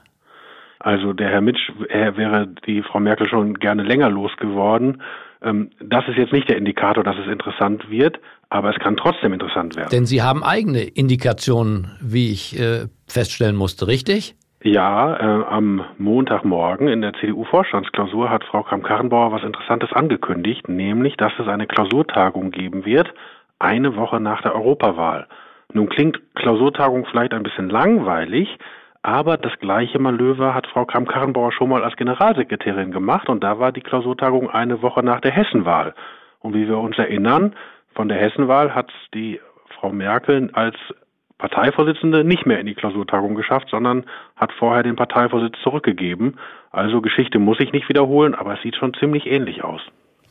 Also 0.79 1.13
der 1.13 1.29
Herr 1.29 1.41
Mitsch 1.41 1.69
er 1.89 2.17
wäre 2.17 2.47
die 2.65 2.81
Frau 2.81 2.99
Merkel 2.99 3.29
schon 3.29 3.53
gerne 3.53 3.83
länger 3.83 4.09
losgeworden. 4.09 5.03
Ähm, 5.43 5.69
das 5.81 6.07
ist 6.07 6.17
jetzt 6.17 6.33
nicht 6.33 6.49
der 6.49 6.57
Indikator, 6.57 7.03
dass 7.03 7.15
es 7.23 7.31
interessant 7.31 7.91
wird, 7.91 8.19
aber 8.49 8.71
es 8.71 8.79
kann 8.79 8.97
trotzdem 8.97 9.33
interessant 9.33 9.75
werden. 9.75 9.89
Denn 9.91 10.07
Sie 10.07 10.23
haben 10.23 10.43
eigene 10.43 10.81
Indikationen, 10.81 11.91
wie 12.01 12.31
ich 12.31 12.59
äh, 12.59 12.87
feststellen 13.05 13.55
musste, 13.55 13.85
richtig? 13.85 14.35
Ja, 14.65 15.17
äh, 15.17 15.43
am 15.45 15.83
Montagmorgen 15.97 16.87
in 16.87 17.01
der 17.01 17.13
CDU-Vorstandsklausur 17.15 18.29
hat 18.29 18.45
Frau 18.45 18.63
Kramp-Karrenbauer 18.63 19.33
was 19.33 19.43
Interessantes 19.43 19.91
angekündigt, 19.91 20.69
nämlich, 20.69 21.17
dass 21.17 21.33
es 21.37 21.49
eine 21.49 21.67
Klausurtagung 21.67 22.49
geben 22.51 22.85
wird, 22.85 23.13
eine 23.59 23.97
Woche 23.97 24.21
nach 24.21 24.41
der 24.41 24.55
Europawahl. 24.55 25.27
Nun 25.73 25.89
klingt 25.89 26.21
Klausurtagung 26.35 27.05
vielleicht 27.05 27.33
ein 27.33 27.43
bisschen 27.43 27.69
langweilig, 27.69 28.57
Aber 29.05 29.35
das 29.35 29.51
gleiche 29.59 29.99
Manöver 29.99 30.55
hat 30.55 30.65
Frau 30.67 30.85
Kramp-Karrenbauer 30.85 31.51
schon 31.51 31.67
mal 31.67 31.83
als 31.83 31.97
Generalsekretärin 31.97 32.91
gemacht 32.91 33.27
und 33.27 33.43
da 33.43 33.59
war 33.59 33.73
die 33.73 33.81
Klausurtagung 33.81 34.49
eine 34.49 34.81
Woche 34.81 35.03
nach 35.03 35.19
der 35.19 35.31
Hessenwahl. 35.31 35.93
Und 36.39 36.53
wie 36.53 36.69
wir 36.69 36.77
uns 36.77 36.97
erinnern, 36.97 37.53
von 37.95 38.07
der 38.07 38.17
Hessenwahl 38.17 38.73
hat 38.73 38.93
die 39.13 39.41
Frau 39.77 39.91
Merkel 39.91 40.49
als 40.53 40.77
Parteivorsitzende 41.43 42.23
nicht 42.23 42.45
mehr 42.45 42.61
in 42.61 42.67
die 42.67 42.73
Klausurtagung 42.73 43.35
geschafft, 43.35 43.67
sondern 43.69 44.05
hat 44.37 44.53
vorher 44.53 44.81
den 44.81 44.95
Parteivorsitz 44.95 45.55
zurückgegeben. 45.61 46.39
Also 46.71 47.01
Geschichte 47.01 47.37
muss 47.37 47.59
ich 47.59 47.73
nicht 47.73 47.89
wiederholen, 47.89 48.33
aber 48.33 48.53
es 48.53 48.61
sieht 48.61 48.77
schon 48.77 48.93
ziemlich 48.93 49.25
ähnlich 49.25 49.61
aus. 49.61 49.81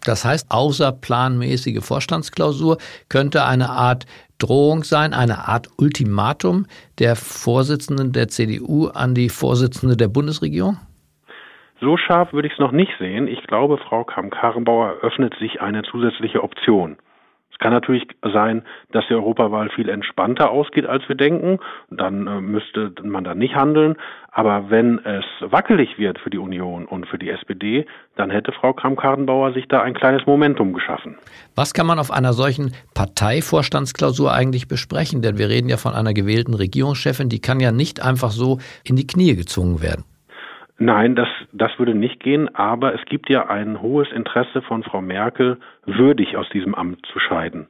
Das 0.07 0.25
heißt, 0.25 0.51
außerplanmäßige 0.51 1.85
Vorstandsklausur 1.85 2.79
könnte 3.11 3.45
eine 3.45 3.69
Art 3.69 4.07
Drohung 4.39 4.85
sein, 4.85 5.13
eine 5.13 5.49
Art 5.49 5.69
Ultimatum 5.77 6.65
der 6.99 7.15
Vorsitzenden 7.15 8.13
der 8.13 8.29
CDU 8.29 8.87
an 8.87 9.15
die 9.15 9.29
Vorsitzende 9.29 9.99
der 9.99 10.09
Bundesregierung? 10.09 10.79
So 11.79 11.99
scharf 11.99 12.33
würde 12.33 12.49
ich 12.49 12.55
es 12.55 12.59
noch 12.59 12.73
nicht 12.73 12.93
sehen. 12.99 13.29
Ich 13.29 13.43
glaube, 13.47 13.77
Frau 13.77 14.05
Kamm-Karrenbauer 14.05 14.95
öffnet 15.03 15.35
sich 15.39 15.61
eine 15.61 15.83
zusätzliche 15.83 16.43
Option. 16.43 16.97
Es 17.63 17.65
kann 17.65 17.75
natürlich 17.75 18.09
sein, 18.25 18.63
dass 18.91 19.05
die 19.09 19.15
Europawahl 19.15 19.71
viel 19.71 19.89
entspannter 19.89 20.51
ausgeht, 20.51 20.85
als 20.85 21.09
wir 21.09 21.15
denken. 21.15 21.61
Dann 21.91 22.27
äh, 22.27 22.41
müsste 22.41 22.93
man 23.05 23.23
da 23.23 23.37
nicht 23.37 23.55
handeln. 23.55 23.95
Aber 24.33 24.69
wenn 24.71 24.99
es 25.05 25.25
wackelig 25.39 25.97
wird 25.97 26.19
für 26.19 26.31
die 26.31 26.39
Union 26.39 26.87
und 26.87 27.07
für 27.07 27.19
die 27.19 27.31
SPD, 27.31 27.87
dann 28.17 28.31
hätte 28.31 28.51
Frau 28.51 28.73
Kramp-Karrenbauer 28.73 29.53
sich 29.53 29.69
da 29.69 29.81
ein 29.81 29.95
kleines 29.95 30.27
Momentum 30.27 30.73
geschaffen. 30.73 31.19
Was 31.55 31.73
kann 31.73 31.87
man 31.87 32.01
auf 32.01 32.11
einer 32.11 32.33
solchen 32.33 32.73
Parteivorstandsklausur 32.95 34.33
eigentlich 34.33 34.67
besprechen? 34.67 35.23
Denn 35.23 35.39
wir 35.39 35.49
reden 35.49 35.69
ja 35.69 35.77
von 35.77 35.95
einer 35.95 36.15
gewählten 36.15 36.55
Regierungschefin, 36.55 37.29
die 37.29 37.41
kann 37.41 37.61
ja 37.61 37.71
nicht 37.71 38.03
einfach 38.03 38.33
so 38.33 38.59
in 38.83 38.97
die 38.97 39.07
Knie 39.07 39.37
gezwungen 39.37 39.81
werden. 39.83 40.03
Nein, 40.85 41.15
das, 41.15 41.29
das 41.53 41.71
würde 41.79 41.95
nicht 41.95 42.19
gehen, 42.19 42.53
aber 42.57 42.93
es 42.93 43.05
gibt 43.05 43.31
ja 43.31 43.49
ein 43.49 43.81
hohes 43.81 44.11
Interesse 44.11 44.63
von 44.63 44.83
Frau 44.83 45.01
Merkel, 45.01 45.59
würdig 45.87 46.37
aus 46.37 46.49
diesem 46.49 46.75
Amt 46.75 47.07
zu 47.13 47.21
scheiden. 47.21 47.69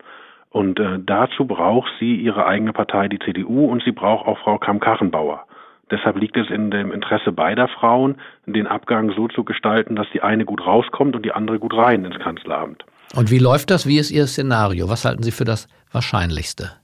Und 0.49 0.81
äh, 0.81 0.99
dazu 0.99 1.45
braucht 1.45 1.92
sie 2.00 2.14
ihre 2.14 2.47
eigene 2.47 2.73
Partei, 2.73 3.09
die 3.09 3.19
CDU, 3.19 3.66
und 3.66 3.83
sie 3.83 3.92
braucht 3.92 4.26
auch 4.26 4.38
Frau 4.38 4.57
Kamm-Karrenbauer. 4.57 5.45
Deshalb 5.90 6.16
liegt 6.16 6.38
es 6.38 6.49
in 6.49 6.71
dem 6.71 6.90
Interesse 6.90 7.33
beider 7.33 7.69
Frauen, 7.69 8.16
den 8.47 8.66
Abgang 8.66 9.12
so 9.14 9.28
zu 9.28 9.45
gestalten, 9.45 9.95
dass 9.95 10.07
die 10.14 10.23
eine 10.23 10.47
gut 10.47 10.66
rauskommt 10.66 11.14
und 11.14 11.23
die 11.23 11.33
andere 11.33 11.59
gut 11.59 11.76
rein 11.76 12.07
ins 12.07 12.19
Kanzleramt. 12.19 12.83
Und 13.14 13.31
wie 13.31 13.40
läuft 13.40 13.71
das? 13.71 13.87
Wie 13.87 13.99
ist 13.99 14.11
Ihr 14.11 14.26
Szenario? 14.26 14.88
Was 14.88 15.04
halten 15.04 15.23
Sie 15.23 15.33
für 15.33 15.45
das 15.45 15.69
Wahrscheinlichste? 15.90 16.82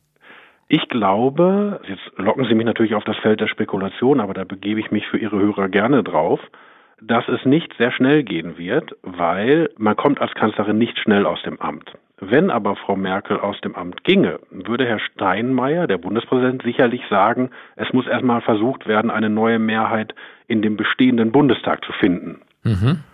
Ich 0.68 0.88
glaube, 0.88 1.80
jetzt 1.88 2.18
locken 2.18 2.44
Sie 2.44 2.54
mich 2.54 2.66
natürlich 2.66 2.94
auf 2.94 3.04
das 3.04 3.16
Feld 3.16 3.40
der 3.40 3.48
Spekulation, 3.48 4.20
aber 4.20 4.34
da 4.34 4.44
begebe 4.44 4.80
ich 4.80 4.90
mich 4.90 5.06
für 5.06 5.16
Ihre 5.16 5.38
Hörer 5.38 5.68
gerne 5.68 6.02
drauf, 6.02 6.40
dass 7.00 7.26
es 7.28 7.44
nicht 7.46 7.72
sehr 7.78 7.90
schnell 7.90 8.22
gehen 8.22 8.58
wird, 8.58 8.94
weil 9.02 9.70
man 9.78 9.96
kommt 9.96 10.20
als 10.20 10.34
Kanzlerin 10.34 10.76
nicht 10.76 10.98
schnell 10.98 11.24
aus 11.24 11.40
dem 11.42 11.58
Amt. 11.60 11.92
Wenn 12.20 12.50
aber 12.50 12.76
Frau 12.76 12.96
Merkel 12.96 13.38
aus 13.38 13.58
dem 13.60 13.76
Amt 13.76 14.02
ginge, 14.04 14.40
würde 14.50 14.84
Herr 14.84 14.98
Steinmeier, 14.98 15.86
der 15.86 15.98
Bundespräsident, 15.98 16.62
sicherlich 16.62 17.02
sagen, 17.08 17.50
es 17.76 17.92
muss 17.92 18.06
erstmal 18.06 18.40
versucht 18.40 18.86
werden, 18.86 19.10
eine 19.10 19.30
neue 19.30 19.60
Mehrheit 19.60 20.14
in 20.48 20.60
dem 20.60 20.76
bestehenden 20.76 21.30
Bundestag 21.30 21.84
zu 21.84 21.92
finden. 21.92 22.42
Mhm. 22.64 23.04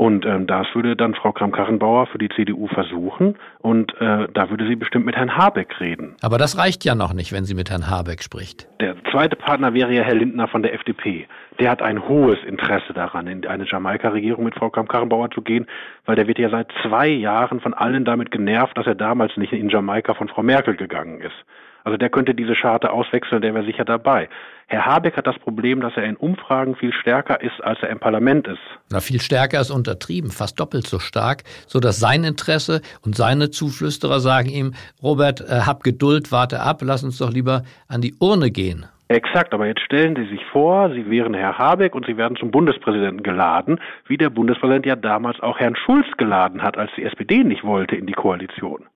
Und 0.00 0.24
ähm, 0.24 0.46
das 0.46 0.66
würde 0.72 0.96
dann 0.96 1.14
Frau 1.14 1.30
Kramp-Karrenbauer 1.30 2.06
für 2.06 2.16
die 2.16 2.30
CDU 2.30 2.68
versuchen 2.68 3.36
und 3.58 3.92
äh, 4.00 4.28
da 4.32 4.48
würde 4.48 4.66
sie 4.66 4.74
bestimmt 4.74 5.04
mit 5.04 5.14
Herrn 5.14 5.36
Habeck 5.36 5.78
reden. 5.78 6.16
Aber 6.22 6.38
das 6.38 6.56
reicht 6.56 6.86
ja 6.86 6.94
noch 6.94 7.12
nicht, 7.12 7.34
wenn 7.34 7.44
sie 7.44 7.52
mit 7.52 7.68
Herrn 7.68 7.90
Habeck 7.90 8.22
spricht. 8.22 8.66
Der 8.80 8.96
zweite 9.10 9.36
Partner 9.36 9.74
wäre 9.74 9.92
ja 9.92 10.02
Herr 10.02 10.14
Lindner 10.14 10.48
von 10.48 10.62
der 10.62 10.72
FDP. 10.72 11.28
Der 11.58 11.70
hat 11.70 11.82
ein 11.82 12.08
hohes 12.08 12.38
Interesse 12.46 12.94
daran, 12.94 13.26
in 13.26 13.46
eine 13.46 13.66
Jamaika-Regierung 13.66 14.42
mit 14.42 14.54
Frau 14.54 14.70
Kramp-Karrenbauer 14.70 15.32
zu 15.32 15.42
gehen, 15.42 15.66
weil 16.06 16.16
der 16.16 16.26
wird 16.26 16.38
ja 16.38 16.48
seit 16.48 16.68
zwei 16.82 17.06
Jahren 17.06 17.60
von 17.60 17.74
allen 17.74 18.06
damit 18.06 18.30
genervt, 18.30 18.78
dass 18.78 18.86
er 18.86 18.94
damals 18.94 19.36
nicht 19.36 19.52
in 19.52 19.68
Jamaika 19.68 20.14
von 20.14 20.28
Frau 20.28 20.42
Merkel 20.42 20.76
gegangen 20.76 21.20
ist. 21.20 21.44
Also 21.84 21.96
der 21.96 22.10
könnte 22.10 22.34
diese 22.34 22.54
Scharte 22.54 22.90
auswechseln, 22.90 23.42
der 23.42 23.54
wäre 23.54 23.64
sicher 23.64 23.84
dabei. 23.84 24.28
Herr 24.66 24.86
Habeck 24.86 25.16
hat 25.16 25.26
das 25.26 25.38
Problem, 25.38 25.80
dass 25.80 25.96
er 25.96 26.04
in 26.04 26.16
Umfragen 26.16 26.76
viel 26.76 26.92
stärker 26.92 27.40
ist, 27.42 27.62
als 27.62 27.80
er 27.82 27.88
im 27.88 27.98
Parlament 27.98 28.46
ist. 28.46 28.60
Na, 28.90 29.00
viel 29.00 29.20
stärker 29.20 29.60
ist 29.60 29.70
untertrieben, 29.70 30.30
fast 30.30 30.60
doppelt 30.60 30.86
so 30.86 31.00
stark, 31.00 31.42
so 31.66 31.80
dass 31.80 31.98
sein 31.98 32.22
Interesse 32.22 32.80
und 33.04 33.16
seine 33.16 33.50
Zuflüsterer 33.50 34.20
sagen 34.20 34.48
ihm, 34.48 34.74
Robert, 35.02 35.40
äh, 35.40 35.62
hab 35.66 35.82
Geduld, 35.82 36.30
warte 36.30 36.60
ab, 36.60 36.82
lass 36.82 37.02
uns 37.02 37.18
doch 37.18 37.32
lieber 37.32 37.62
an 37.88 38.00
die 38.00 38.14
Urne 38.20 38.50
gehen. 38.50 38.86
Exakt, 39.10 39.52
aber 39.52 39.66
jetzt 39.66 39.80
stellen 39.80 40.14
Sie 40.14 40.26
sich 40.26 40.44
vor, 40.52 40.88
Sie 40.90 41.10
wären 41.10 41.34
Herr 41.34 41.58
Habeck 41.58 41.96
und 41.96 42.06
Sie 42.06 42.16
werden 42.16 42.36
zum 42.36 42.52
Bundespräsidenten 42.52 43.24
geladen, 43.24 43.80
wie 44.06 44.16
der 44.16 44.30
Bundespräsident 44.30 44.86
ja 44.86 44.94
damals 44.94 45.40
auch 45.40 45.58
Herrn 45.58 45.74
Schulz 45.74 46.06
geladen 46.16 46.62
hat, 46.62 46.78
als 46.78 46.92
die 46.96 47.02
SPD 47.02 47.42
nicht 47.42 47.64
wollte 47.64 47.96
in 47.96 48.06
die 48.06 48.12
Koalition. 48.12 48.86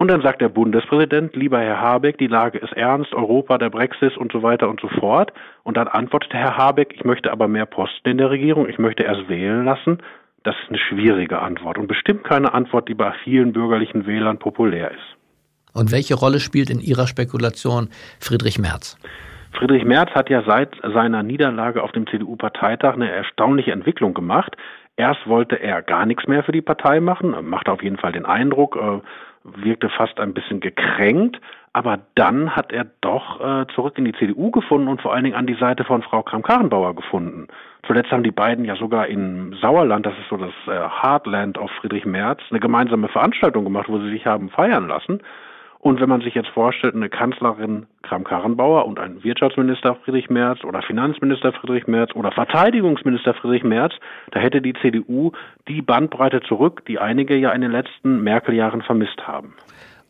Und 0.00 0.08
dann 0.08 0.22
sagt 0.22 0.40
der 0.40 0.48
Bundespräsident, 0.48 1.36
lieber 1.36 1.60
Herr 1.60 1.78
Habeck, 1.78 2.16
die 2.16 2.26
Lage 2.26 2.56
ist 2.56 2.72
ernst, 2.72 3.12
Europa, 3.12 3.58
der 3.58 3.68
Brexit 3.68 4.16
und 4.16 4.32
so 4.32 4.42
weiter 4.42 4.70
und 4.70 4.80
so 4.80 4.88
fort. 4.88 5.30
Und 5.62 5.76
dann 5.76 5.88
antwortet 5.88 6.32
Herr 6.32 6.56
Habeck, 6.56 6.94
ich 6.94 7.04
möchte 7.04 7.30
aber 7.30 7.48
mehr 7.48 7.66
Posten 7.66 8.08
in 8.08 8.16
der 8.16 8.30
Regierung, 8.30 8.66
ich 8.66 8.78
möchte 8.78 9.02
erst 9.02 9.28
wählen 9.28 9.66
lassen. 9.66 9.98
Das 10.42 10.54
ist 10.62 10.70
eine 10.70 10.78
schwierige 10.78 11.40
Antwort 11.40 11.76
und 11.76 11.86
bestimmt 11.86 12.24
keine 12.24 12.54
Antwort, 12.54 12.88
die 12.88 12.94
bei 12.94 13.12
vielen 13.24 13.52
bürgerlichen 13.52 14.06
Wählern 14.06 14.38
populär 14.38 14.90
ist. 14.90 15.74
Und 15.74 15.92
welche 15.92 16.14
Rolle 16.14 16.40
spielt 16.40 16.70
in 16.70 16.80
Ihrer 16.80 17.06
Spekulation 17.06 17.90
Friedrich 18.20 18.58
Merz? 18.58 18.96
Friedrich 19.52 19.84
Merz 19.84 20.12
hat 20.12 20.30
ja 20.30 20.42
seit 20.46 20.76
seiner 20.82 21.22
Niederlage 21.22 21.82
auf 21.82 21.92
dem 21.92 22.06
CDU-Parteitag 22.06 22.94
eine 22.94 23.10
erstaunliche 23.10 23.72
Entwicklung 23.72 24.14
gemacht. 24.14 24.56
Erst 24.96 25.26
wollte 25.26 25.56
er 25.56 25.82
gar 25.82 26.06
nichts 26.06 26.26
mehr 26.26 26.42
für 26.42 26.52
die 26.52 26.62
Partei 26.62 27.00
machen, 27.00 27.34
machte 27.46 27.70
auf 27.70 27.82
jeden 27.82 27.98
Fall 27.98 28.12
den 28.12 28.24
Eindruck, 28.24 28.76
äh, 28.76 29.00
wirkte 29.44 29.88
fast 29.88 30.20
ein 30.20 30.34
bisschen 30.34 30.60
gekränkt, 30.60 31.40
aber 31.72 32.00
dann 32.14 32.56
hat 32.56 32.72
er 32.72 32.86
doch 33.00 33.40
äh, 33.40 33.66
zurück 33.74 33.96
in 33.96 34.04
die 34.04 34.12
CDU 34.12 34.50
gefunden 34.50 34.88
und 34.88 35.00
vor 35.00 35.14
allen 35.14 35.24
Dingen 35.24 35.36
an 35.36 35.46
die 35.46 35.54
Seite 35.54 35.84
von 35.84 36.02
Frau 36.02 36.22
Kramp-Karrenbauer 36.22 36.94
gefunden. 36.94 37.46
Zuletzt 37.86 38.10
haben 38.10 38.24
die 38.24 38.32
beiden 38.32 38.64
ja 38.64 38.76
sogar 38.76 39.06
in 39.06 39.56
Sauerland, 39.60 40.04
das 40.04 40.14
ist 40.14 40.28
so 40.28 40.36
das 40.36 40.52
äh, 40.66 40.88
Heartland 41.02 41.58
auf 41.58 41.70
Friedrich 41.80 42.04
Merz, 42.04 42.40
eine 42.50 42.60
gemeinsame 42.60 43.08
Veranstaltung 43.08 43.64
gemacht, 43.64 43.88
wo 43.88 43.98
sie 43.98 44.10
sich 44.10 44.26
haben 44.26 44.50
feiern 44.50 44.88
lassen. 44.88 45.20
Und 45.82 45.98
wenn 45.98 46.10
man 46.10 46.20
sich 46.20 46.34
jetzt 46.34 46.50
vorstellt, 46.50 46.94
eine 46.94 47.08
Kanzlerin 47.08 47.86
Kram-Karrenbauer 48.02 48.84
und 48.84 48.98
ein 48.98 49.24
Wirtschaftsminister 49.24 49.96
Friedrich 50.04 50.28
Merz 50.28 50.62
oder 50.62 50.82
Finanzminister 50.82 51.52
Friedrich 51.54 51.86
Merz 51.86 52.14
oder 52.14 52.32
Verteidigungsminister 52.32 53.32
Friedrich 53.32 53.64
Merz, 53.64 53.94
da 54.30 54.40
hätte 54.40 54.60
die 54.60 54.74
CDU 54.74 55.32
die 55.68 55.80
Bandbreite 55.80 56.42
zurück, 56.42 56.84
die 56.86 56.98
einige 56.98 57.34
ja 57.34 57.52
in 57.52 57.62
den 57.62 57.72
letzten 57.72 58.22
Merkel-Jahren 58.22 58.82
vermisst 58.82 59.26
haben. 59.26 59.54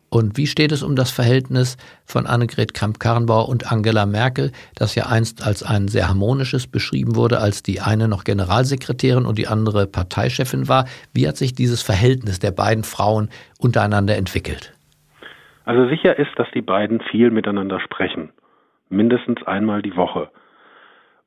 Und 0.09 0.37
wie 0.37 0.49
steht 0.49 0.73
es 0.73 0.83
um 0.83 0.97
das 0.97 1.13
Verhältnis 1.13 1.77
von 2.05 2.27
Annegret 2.27 2.75
Kramp-Karrenbauer 2.75 3.49
und 3.49 3.71
Angela 3.71 4.07
Merkel, 4.07 4.51
das 4.75 4.97
ja 4.97 5.07
einst 5.07 5.47
als 5.47 5.63
ein 5.63 5.87
sehr 5.87 6.09
harmonisches 6.09 6.67
beschrieben 6.67 7.15
wurde, 7.15 7.39
als 7.39 7.63
die 7.63 7.81
eine 7.81 8.09
noch 8.09 8.25
Generalsekretärin 8.25 9.25
und 9.25 9.39
die 9.39 9.47
andere 9.47 9.87
Parteichefin 9.87 10.67
war? 10.67 10.87
Wie 11.15 11.29
hat 11.29 11.37
sich 11.37 11.55
dieses 11.55 11.83
Verhältnis 11.83 12.41
der 12.41 12.51
beiden 12.51 12.83
Frauen 12.83 13.31
untereinander 13.61 14.17
entwickelt? 14.17 14.73
Also 15.65 15.89
sicher 15.89 16.19
ist, 16.19 16.31
dass 16.37 16.51
die 16.53 16.63
beiden 16.63 17.01
viel 17.01 17.31
miteinander 17.31 17.81
sprechen. 17.81 18.33
Mindestens 18.89 19.43
einmal 19.45 19.83
die 19.83 19.97
Woche. 19.97 20.31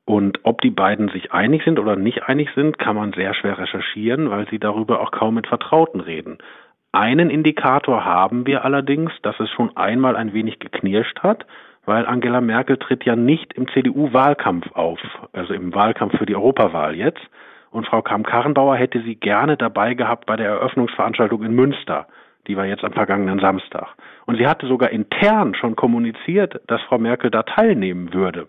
Und 0.04 0.40
ob 0.42 0.60
die 0.60 0.70
beiden 0.70 1.08
sich 1.08 1.32
einig 1.32 1.64
sind 1.64 1.78
oder 1.78 1.96
nicht 1.96 2.24
einig 2.24 2.50
sind, 2.54 2.78
kann 2.78 2.96
man 2.96 3.12
sehr 3.14 3.32
schwer 3.34 3.58
recherchieren, 3.58 4.30
weil 4.30 4.46
sie 4.50 4.58
darüber 4.58 5.00
auch 5.00 5.10
kaum 5.10 5.34
mit 5.34 5.46
Vertrauten 5.46 6.00
reden. 6.00 6.38
Einen 6.92 7.30
Indikator 7.30 8.04
haben 8.04 8.46
wir 8.46 8.64
allerdings, 8.64 9.10
dass 9.22 9.40
es 9.40 9.50
schon 9.50 9.76
einmal 9.76 10.14
ein 10.14 10.32
wenig 10.32 10.58
geknirscht 10.58 11.20
hat, 11.20 11.46
weil 11.86 12.06
Angela 12.06 12.40
Merkel 12.40 12.76
tritt 12.76 13.04
ja 13.04 13.16
nicht 13.16 13.54
im 13.54 13.66
CDU-Wahlkampf 13.68 14.72
auf, 14.72 15.00
also 15.32 15.54
im 15.54 15.74
Wahlkampf 15.74 16.16
für 16.18 16.26
die 16.26 16.36
Europawahl 16.36 16.94
jetzt. 16.94 17.20
Und 17.70 17.86
Frau 17.86 18.02
Kamm-Karrenbauer 18.02 18.76
hätte 18.76 19.02
sie 19.02 19.16
gerne 19.16 19.56
dabei 19.56 19.94
gehabt 19.94 20.26
bei 20.26 20.36
der 20.36 20.48
Eröffnungsveranstaltung 20.48 21.42
in 21.42 21.54
Münster. 21.54 22.06
Die 22.46 22.56
war 22.56 22.66
jetzt 22.66 22.84
am 22.84 22.92
vergangenen 22.92 23.38
Samstag. 23.38 23.94
Und 24.26 24.36
sie 24.36 24.46
hatte 24.46 24.66
sogar 24.66 24.90
intern 24.90 25.54
schon 25.54 25.76
kommuniziert, 25.76 26.60
dass 26.66 26.82
Frau 26.82 26.98
Merkel 26.98 27.30
da 27.30 27.42
teilnehmen 27.42 28.12
würde. 28.12 28.48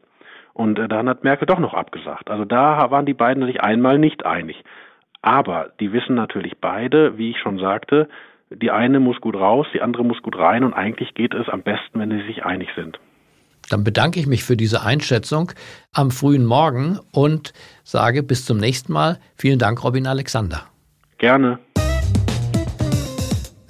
Und 0.53 0.79
äh, 0.79 0.87
dann 0.87 1.09
hat 1.09 1.23
Merkel 1.23 1.45
doch 1.45 1.59
noch 1.59 1.73
abgesagt. 1.73 2.29
Also 2.29 2.45
da 2.45 2.89
waren 2.91 3.05
die 3.05 3.13
beiden 3.13 3.45
sich 3.45 3.61
einmal 3.61 3.99
nicht 3.99 4.25
einig. 4.25 4.63
Aber 5.21 5.71
die 5.79 5.91
wissen 5.91 6.15
natürlich 6.15 6.59
beide, 6.59 7.17
wie 7.17 7.31
ich 7.31 7.39
schon 7.39 7.57
sagte, 7.57 8.07
die 8.49 8.71
eine 8.71 8.99
muss 8.99 9.19
gut 9.21 9.35
raus, 9.35 9.67
die 9.73 9.81
andere 9.81 10.05
muss 10.05 10.21
gut 10.21 10.37
rein 10.37 10.63
und 10.63 10.73
eigentlich 10.73 11.13
geht 11.15 11.33
es 11.33 11.49
am 11.49 11.63
besten, 11.63 11.99
wenn 11.99 12.11
sie 12.11 12.25
sich 12.27 12.45
einig 12.45 12.69
sind. 12.75 12.99
Dann 13.69 13.83
bedanke 13.83 14.19
ich 14.19 14.27
mich 14.27 14.43
für 14.43 14.55
diese 14.55 14.83
Einschätzung 14.83 15.51
am 15.91 16.11
frühen 16.11 16.45
Morgen 16.45 16.99
und 17.11 17.53
sage 17.83 18.21
bis 18.21 18.45
zum 18.45 18.57
nächsten 18.57 18.93
Mal. 18.93 19.17
Vielen 19.35 19.57
Dank, 19.57 19.83
Robin 19.83 20.05
Alexander. 20.05 20.67
Gerne. 21.17 21.59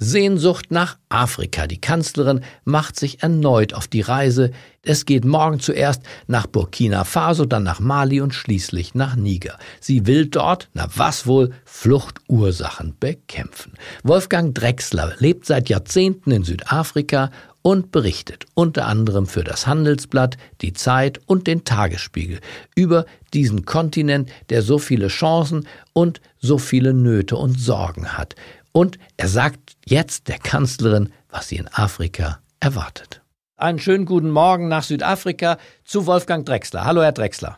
Sehnsucht 0.06 0.70
nach 0.70 0.98
Afrika. 1.08 1.66
Die 1.66 1.80
Kanzlerin 1.80 2.40
macht 2.64 2.98
sich 2.98 3.22
erneut 3.22 3.74
auf 3.74 3.88
die 3.88 4.00
Reise. 4.00 4.52
Es 4.82 5.04
geht 5.04 5.24
morgen 5.24 5.58
zuerst 5.58 6.02
nach 6.28 6.46
Burkina 6.46 7.04
Faso, 7.04 7.44
dann 7.44 7.64
nach 7.64 7.80
Mali 7.80 8.20
und 8.20 8.32
schließlich 8.32 8.94
nach 8.94 9.16
Niger. 9.16 9.58
Sie 9.80 10.06
will 10.06 10.26
dort, 10.26 10.68
na 10.74 10.86
was 10.94 11.26
wohl, 11.26 11.50
Fluchtursachen 11.64 12.94
bekämpfen. 13.00 13.72
Wolfgang 14.04 14.54
Drexler 14.54 15.14
lebt 15.18 15.44
seit 15.44 15.68
Jahrzehnten 15.68 16.30
in 16.30 16.44
Südafrika 16.44 17.30
und 17.62 17.90
berichtet 17.90 18.46
unter 18.54 18.86
anderem 18.86 19.26
für 19.26 19.42
das 19.42 19.66
Handelsblatt, 19.66 20.36
die 20.60 20.72
Zeit 20.72 21.20
und 21.26 21.48
den 21.48 21.64
Tagesspiegel 21.64 22.38
über 22.76 23.06
diesen 23.34 23.64
Kontinent, 23.64 24.30
der 24.50 24.62
so 24.62 24.78
viele 24.78 25.08
Chancen 25.08 25.66
und 25.92 26.20
so 26.38 26.58
viele 26.58 26.94
Nöte 26.94 27.36
und 27.36 27.58
Sorgen 27.58 28.16
hat. 28.16 28.36
Und 28.76 28.98
er 29.16 29.28
sagt 29.28 29.72
jetzt 29.86 30.28
der 30.28 30.36
Kanzlerin, 30.36 31.10
was 31.30 31.48
sie 31.48 31.56
in 31.56 31.66
Afrika 31.72 32.40
erwartet. 32.60 33.22
Einen 33.56 33.78
schönen 33.78 34.04
guten 34.04 34.30
Morgen 34.30 34.68
nach 34.68 34.82
Südafrika 34.82 35.56
zu 35.82 36.06
Wolfgang 36.06 36.44
Drexler. 36.44 36.84
Hallo, 36.84 37.00
Herr 37.00 37.12
Drexler. 37.12 37.56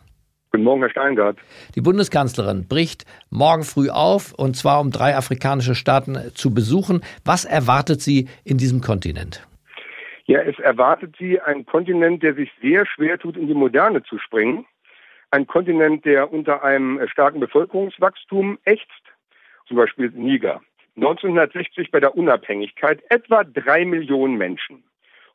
Guten 0.53 0.63
Morgen, 0.63 0.83
Herr 0.83 0.91
Steingart. 0.91 1.37
Die 1.75 1.81
Bundeskanzlerin 1.81 2.69
bricht 2.69 3.05
morgen 3.31 3.65
früh 3.65 3.91
auf, 3.91 4.33
und 4.33 4.55
zwar 4.55 4.81
um 4.81 4.93
drei 4.93 5.17
afrikanische 5.17 5.75
Staaten 5.75 6.17
zu 6.35 6.55
besuchen. 6.55 7.01
Was 7.25 7.45
erwartet 7.45 8.01
sie 8.01 8.29
in 8.45 8.57
diesem 8.57 8.81
Kontinent? 8.81 9.45
Ja, 10.27 10.39
es 10.43 10.61
erwartet 10.61 11.17
sie 11.19 11.41
ein 11.41 11.67
Kontinent, 11.67 12.23
der 12.23 12.35
sich 12.35 12.53
sehr 12.63 12.87
schwer 12.87 13.19
tut, 13.19 13.37
in 13.37 13.49
die 13.49 13.55
Moderne 13.55 14.05
zu 14.05 14.19
springen. 14.19 14.67
Ein 15.33 15.49
Kontinent, 15.49 16.05
der 16.05 16.33
unter 16.33 16.63
einem 16.63 17.01
starken 17.11 17.41
Bevölkerungswachstum 17.41 18.61
ächzt, 18.65 19.03
zum 19.67 19.79
Beispiel 19.79 20.13
Niger. 20.15 20.61
1960 20.99 21.93
bei 21.93 22.01
der 22.01 22.17
Unabhängigkeit 22.17 23.03
etwa 23.09 23.45
drei 23.45 23.85
Millionen 23.85 24.37
Menschen. 24.37 24.83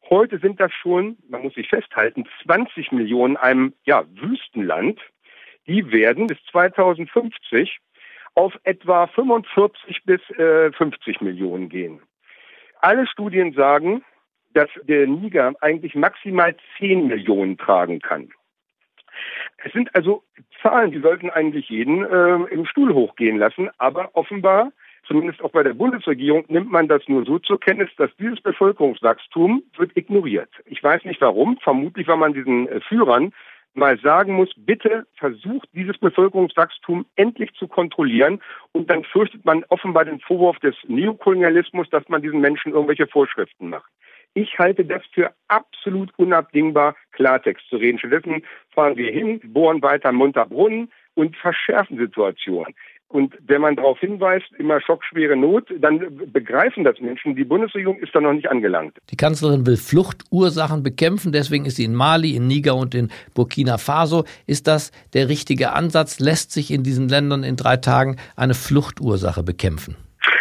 Heute 0.10 0.38
sind 0.39 0.60
das 0.60 0.74
schon, 0.74 1.17
man 1.29 1.41
muss 1.41 1.53
sich 1.53 1.70
festhalten, 1.70 2.25
20 2.43 2.91
Millionen 2.91 3.38
einem 3.38 3.74
ja, 3.86 4.03
Wüstenland. 4.13 5.00
Die 5.65 5.89
werden 5.91 6.27
bis 6.27 6.38
2050 6.51 7.79
auf 8.36 8.53
etwa 8.63 9.08
45 9.08 10.03
bis 10.03 10.20
äh, 10.32 10.72
50 10.74 11.22
Millionen 11.22 11.70
gehen. 11.70 12.01
Alle 12.82 13.08
Studien 13.08 13.53
sagen, 13.53 14.03
dass 14.53 14.70
der 14.84 15.08
Niger 15.08 15.53
eigentlich 15.62 15.96
maximal 15.96 16.55
10 16.77 17.08
Millionen 17.08 17.58
tragen 17.58 18.01
kann. 18.01 18.29
Es 19.63 19.72
sind 19.72 19.96
also 19.96 20.24
Zahlen, 20.62 20.91
die 20.91 21.00
sollten 21.00 21.29
eigentlich 21.29 21.70
jeden 21.70 22.03
äh, 22.03 22.53
im 22.53 22.65
Stuhl 22.65 22.93
hochgehen 22.93 23.38
lassen, 23.38 23.70
aber 23.77 24.10
offenbar 24.13 24.74
zumindest 25.07 25.41
auch 25.41 25.51
bei 25.51 25.63
der 25.63 25.74
Bundesregierung, 25.74 26.45
nimmt 26.48 26.72
man 26.72 26.88
das 26.88 27.01
nur 27.07 27.25
so 27.25 27.39
zur 27.39 27.60
Kenntnis, 27.60 27.89
dass 27.98 28.10
dieses 28.17 28.41
Bevölkerungswachstum 28.41 29.63
wird 29.77 29.95
ignoriert. 29.95 30.50
Ich 30.65 30.83
weiß 30.83 31.05
nicht 31.05 31.22
warum, 31.22 31.57
vermutlich 31.57 32.07
weil 32.07 32.17
man 32.17 32.33
diesen 32.33 32.67
äh, 32.67 32.81
Führern 32.81 33.33
mal 33.75 34.00
sagen 34.00 34.33
muss, 34.33 34.50
bitte 34.55 35.05
versucht 35.15 35.67
dieses 35.74 35.98
Bevölkerungswachstum 35.98 37.05
endlich 37.15 37.51
zu 37.53 37.67
kontrollieren 37.67 38.39
und 38.72 38.89
dann 38.89 39.03
fürchtet 39.03 39.45
man 39.45 39.63
offenbar 39.69 40.05
den 40.05 40.19
Vorwurf 40.19 40.60
des 40.60 40.75
Neokolonialismus, 40.88 41.89
dass 41.89 42.07
man 42.07 42.22
diesen 42.22 42.39
Menschen 42.39 42.74
irgendwelche 42.74 43.07
Vorschriften 43.07 43.69
macht. 43.69 43.89
Ich 44.35 44.57
halte 44.57 44.83
das 44.83 45.03
für 45.13 45.31
absolut 45.47 46.11
unabdingbar, 46.17 46.95
Klartext 47.11 47.67
zu 47.69 47.77
reden. 47.77 47.99
Stattdessen 47.99 48.43
fahren 48.71 48.97
wir 48.97 49.11
hin, 49.11 49.39
bohren 49.43 49.81
weiter 49.81 50.11
munter 50.11 50.45
Brunnen 50.45 50.91
und 51.13 51.35
verschärfen 51.37 51.97
Situationen. 51.97 52.73
Und 53.13 53.35
wenn 53.45 53.61
man 53.61 53.75
darauf 53.75 53.99
hinweist, 53.99 54.47
immer 54.57 54.81
schockschwere 54.81 55.35
Not, 55.35 55.67
dann 55.79 56.19
begreifen 56.31 56.83
das 56.83 56.99
Menschen. 56.99 57.35
Die 57.35 57.43
Bundesregierung 57.43 57.99
ist 57.99 58.15
da 58.15 58.21
noch 58.21 58.33
nicht 58.33 58.49
angelangt. 58.49 58.97
Die 59.11 59.15
Kanzlerin 59.15 59.67
will 59.67 59.77
Fluchtursachen 59.77 60.81
bekämpfen, 60.81 61.31
deswegen 61.31 61.65
ist 61.65 61.75
sie 61.75 61.83
in 61.83 61.93
Mali, 61.93 62.35
in 62.35 62.47
Niger 62.47 62.75
und 62.75 62.95
in 62.95 63.11
Burkina 63.35 63.77
Faso. 63.77 64.23
Ist 64.47 64.65
das 64.65 64.91
der 65.13 65.29
richtige 65.29 65.73
Ansatz? 65.73 66.19
Lässt 66.19 66.51
sich 66.51 66.71
in 66.71 66.81
diesen 66.81 67.07
Ländern 67.07 67.43
in 67.43 67.55
drei 67.55 67.77
Tagen 67.77 68.17
eine 68.35 68.55
Fluchtursache 68.55 69.43
bekämpfen? 69.43 69.95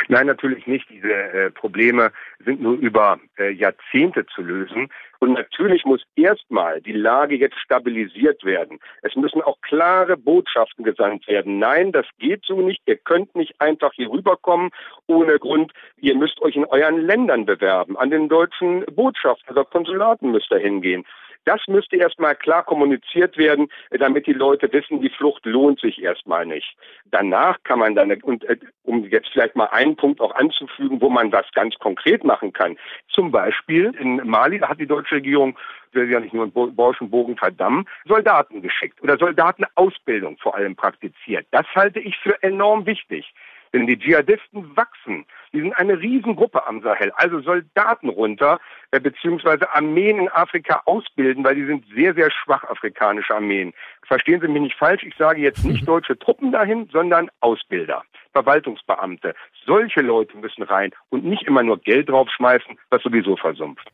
Nein, 0.08 0.26
natürlich 0.26 0.66
nicht. 0.66 0.88
Diese 0.90 1.12
äh, 1.12 1.50
Probleme 1.50 2.12
sind 2.44 2.60
nur 2.60 2.74
über 2.74 3.18
äh, 3.38 3.50
Jahrzehnte 3.50 4.26
zu 4.26 4.42
lösen. 4.42 4.88
Und 5.20 5.34
natürlich 5.34 5.84
muss 5.84 6.02
erstmal 6.16 6.80
die 6.80 6.92
Lage 6.92 7.36
jetzt 7.36 7.58
stabilisiert 7.60 8.44
werden. 8.44 8.80
Es 9.02 9.14
müssen 9.14 9.40
auch 9.40 9.60
klare 9.60 10.16
Botschaften 10.16 10.84
gesandt 10.84 11.28
werden. 11.28 11.60
Nein, 11.60 11.92
das 11.92 12.06
geht 12.18 12.44
so 12.44 12.60
nicht. 12.60 12.82
Ihr 12.86 12.96
könnt 12.96 13.34
nicht 13.36 13.54
einfach 13.60 13.92
hier 13.94 14.10
rüberkommen 14.10 14.70
ohne 15.06 15.38
Grund. 15.38 15.72
Ihr 15.96 16.16
müsst 16.16 16.42
euch 16.42 16.56
in 16.56 16.64
euren 16.64 16.98
Ländern 17.06 17.46
bewerben. 17.46 17.96
An 17.96 18.10
den 18.10 18.28
deutschen 18.28 18.84
Botschaften 18.86 19.52
oder 19.52 19.64
Konsulaten 19.64 20.32
müsst 20.32 20.50
ihr 20.50 20.58
hingehen. 20.58 21.04
Das 21.44 21.60
müsste 21.66 21.96
erstmal 21.96 22.34
klar 22.34 22.64
kommuniziert 22.64 23.36
werden, 23.36 23.68
damit 23.90 24.26
die 24.26 24.32
Leute 24.32 24.72
wissen, 24.72 25.00
die 25.00 25.10
Flucht 25.10 25.44
lohnt 25.44 25.80
sich 25.80 26.02
erstmal 26.02 26.46
nicht. 26.46 26.76
Danach 27.06 27.58
kann 27.64 27.78
man 27.78 27.94
dann, 27.94 28.12
und 28.22 28.44
äh, 28.44 28.56
um 28.84 29.04
jetzt 29.04 29.28
vielleicht 29.32 29.56
mal 29.56 29.66
einen 29.66 29.96
Punkt 29.96 30.20
auch 30.20 30.34
anzufügen, 30.34 31.00
wo 31.00 31.10
man 31.10 31.32
was 31.32 31.46
ganz 31.52 31.74
konkret 31.76 32.24
machen 32.24 32.52
kann. 32.52 32.78
Zum 33.08 33.30
Beispiel 33.30 33.92
in 33.98 34.16
Mali 34.28 34.58
hat 34.60 34.78
die 34.78 34.86
deutsche 34.86 35.16
Regierung 35.16 35.58
will 35.92 36.10
ja 36.10 36.20
nicht 36.20 36.32
nur 36.32 36.44
einen 36.44 36.74
Borschen 36.74 37.10
Bogen 37.10 37.36
verdammen, 37.36 37.86
Soldaten 38.06 38.62
geschickt 38.62 39.02
oder 39.02 39.18
Soldatenausbildung 39.18 40.38
vor 40.38 40.54
allem 40.54 40.74
praktiziert. 40.74 41.46
Das 41.50 41.66
halte 41.74 42.00
ich 42.00 42.16
für 42.16 42.42
enorm 42.42 42.86
wichtig. 42.86 43.32
Denn 43.72 43.86
die 43.86 43.98
Dschihadisten 43.98 44.76
wachsen. 44.76 45.24
Die 45.52 45.60
sind 45.60 45.72
eine 45.74 45.98
Riesengruppe 45.98 46.66
am 46.66 46.82
Sahel. 46.82 47.12
Also 47.16 47.40
Soldaten 47.40 48.08
runter, 48.08 48.60
äh, 48.90 49.00
beziehungsweise 49.00 49.72
Armeen 49.74 50.18
in 50.18 50.28
Afrika 50.28 50.82
ausbilden, 50.84 51.44
weil 51.44 51.54
die 51.54 51.66
sind 51.66 51.84
sehr, 51.94 52.14
sehr 52.14 52.30
schwach, 52.30 52.64
afrikanische 52.64 53.34
Armeen. 53.34 53.72
Verstehen 54.02 54.40
Sie 54.40 54.48
mich 54.48 54.62
nicht 54.62 54.78
falsch, 54.78 55.02
ich 55.04 55.14
sage 55.16 55.40
jetzt 55.40 55.64
nicht 55.64 55.86
deutsche 55.88 56.18
Truppen 56.18 56.52
dahin, 56.52 56.88
sondern 56.92 57.30
Ausbilder, 57.40 58.02
Verwaltungsbeamte. 58.32 59.34
Solche 59.66 60.00
Leute 60.00 60.36
müssen 60.36 60.62
rein 60.62 60.92
und 61.10 61.24
nicht 61.24 61.44
immer 61.44 61.62
nur 61.62 61.78
Geld 61.78 62.08
draufschmeißen, 62.08 62.78
was 62.90 63.02
sowieso 63.02 63.36
versumpft. 63.36 63.88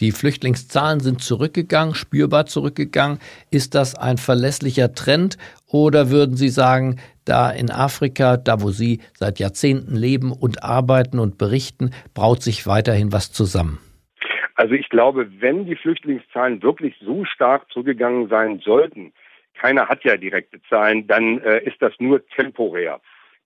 Die 0.00 0.12
Flüchtlingszahlen 0.12 1.00
sind 1.00 1.22
zurückgegangen, 1.22 1.94
spürbar 1.94 2.46
zurückgegangen. 2.46 3.18
Ist 3.50 3.74
das 3.74 3.96
ein 3.96 4.16
verlässlicher 4.16 4.92
Trend 4.94 5.38
oder 5.66 6.10
würden 6.10 6.36
Sie 6.36 6.48
sagen, 6.48 7.00
da 7.24 7.50
in 7.50 7.70
Afrika, 7.70 8.36
da 8.36 8.62
wo 8.62 8.70
Sie 8.70 9.00
seit 9.14 9.38
Jahrzehnten 9.40 9.96
leben 9.96 10.32
und 10.32 10.62
arbeiten 10.62 11.18
und 11.18 11.36
berichten, 11.36 11.90
braut 12.14 12.42
sich 12.42 12.66
weiterhin 12.66 13.12
was 13.12 13.32
zusammen? 13.32 13.78
Also 14.54 14.74
ich 14.74 14.88
glaube, 14.88 15.28
wenn 15.40 15.66
die 15.66 15.76
Flüchtlingszahlen 15.76 16.62
wirklich 16.62 16.94
so 17.00 17.24
stark 17.24 17.70
zurückgegangen 17.72 18.28
sein 18.28 18.60
sollten, 18.64 19.12
keiner 19.60 19.88
hat 19.88 20.04
ja 20.04 20.16
direkte 20.16 20.60
Zahlen, 20.68 21.06
dann 21.06 21.40
äh, 21.40 21.64
ist 21.64 21.80
das 21.80 21.92
nur 21.98 22.26
temporär. 22.28 23.00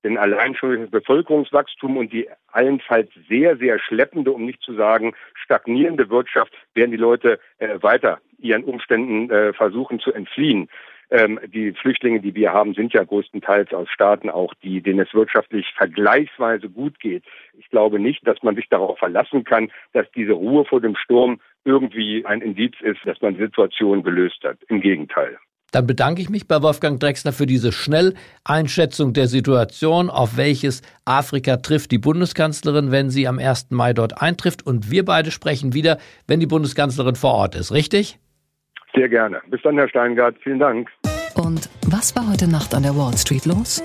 Denn 0.05 0.19
allein 0.19 0.55
schon 0.55 0.81
das 0.81 0.91
Bevölkerungswachstum 0.91 1.97
und 1.97 2.12
die 2.12 2.29
allenfalls 2.51 3.11
sehr, 3.29 3.57
sehr 3.57 3.79
schleppende, 3.79 4.33
um 4.33 4.45
nicht 4.45 4.62
zu 4.62 4.75
sagen 4.75 5.15
stagnierende 5.35 6.11
Wirtschaft, 6.11 6.53
werden 6.75 6.91
die 6.91 6.97
Leute 6.97 7.38
äh, 7.59 7.83
weiter 7.83 8.21
ihren 8.38 8.65
Umständen 8.65 9.31
äh, 9.31 9.53
versuchen 9.53 10.01
zu 10.01 10.12
entfliehen. 10.12 10.69
Ähm, 11.12 11.38
die 11.47 11.73
Flüchtlinge, 11.73 12.21
die 12.21 12.35
wir 12.35 12.53
haben, 12.53 12.73
sind 12.73 12.95
ja 12.95 13.05
größtenteils 13.05 13.75
aus 13.75 13.88
Staaten 13.91 14.31
auch, 14.31 14.55
die, 14.62 14.81
denen 14.81 15.01
es 15.01 15.12
wirtschaftlich 15.12 15.67
vergleichsweise 15.77 16.71
gut 16.71 16.99
geht. 17.01 17.23
Ich 17.59 17.69
glaube 17.69 17.99
nicht, 18.01 18.27
dass 18.27 18.43
man 18.43 18.57
sich 18.57 18.69
darauf 18.71 18.99
verlassen 18.99 19.45
kann, 19.45 19.71
dass 19.93 20.11
diese 20.12 20.33
Ruhe 20.33 20.65
vor 20.65 20.81
dem 20.81 20.97
Sturm 20.97 21.41
irgendwie 21.65 22.25
ein 22.25 22.41
Indiz 22.41 22.75
ist, 22.81 23.01
dass 23.05 23.21
man 23.21 23.35
die 23.35 23.43
Situation 23.43 24.03
gelöst 24.03 24.43
hat. 24.43 24.57
Im 24.69 24.81
Gegenteil. 24.81 25.38
Dann 25.72 25.87
bedanke 25.87 26.20
ich 26.20 26.28
mich 26.28 26.46
bei 26.46 26.61
Wolfgang 26.62 27.00
Drexler 27.00 27.32
für 27.32 27.46
diese 27.46 27.72
Schnelleinschätzung 27.72 29.14
der 29.14 29.26
Situation, 29.26 30.11
auf 30.11 30.37
welches 30.37 30.82
Afrika 31.06 31.56
trifft 31.56 31.90
die 31.92 31.98
Bundeskanzlerin, 31.98 32.92
wenn 32.92 33.08
sie 33.08 33.26
am 33.26 33.38
1. 33.38 33.70
Mai 33.70 33.94
dort 33.94 34.20
eintrifft. 34.20 34.66
Und 34.66 34.90
wir 34.90 35.04
beide 35.04 35.30
sprechen 35.30 35.72
wieder, 35.72 35.96
wenn 36.26 36.40
die 36.40 36.46
Bundeskanzlerin 36.46 37.16
vor 37.16 37.32
Ort 37.32 37.54
ist, 37.54 37.72
richtig? 37.72 38.18
Sehr 38.94 39.08
gerne. 39.08 39.40
Bis 39.48 39.62
dann, 39.62 39.78
Herr 39.78 39.88
Steingart. 39.88 40.37
Vielen 40.42 40.58
Dank. 40.58 40.90
Und 41.35 41.70
was 41.87 42.14
war 42.14 42.28
heute 42.28 42.46
Nacht 42.46 42.74
an 42.74 42.82
der 42.82 42.94
Wall 42.94 43.16
Street 43.16 43.46
los? 43.46 43.82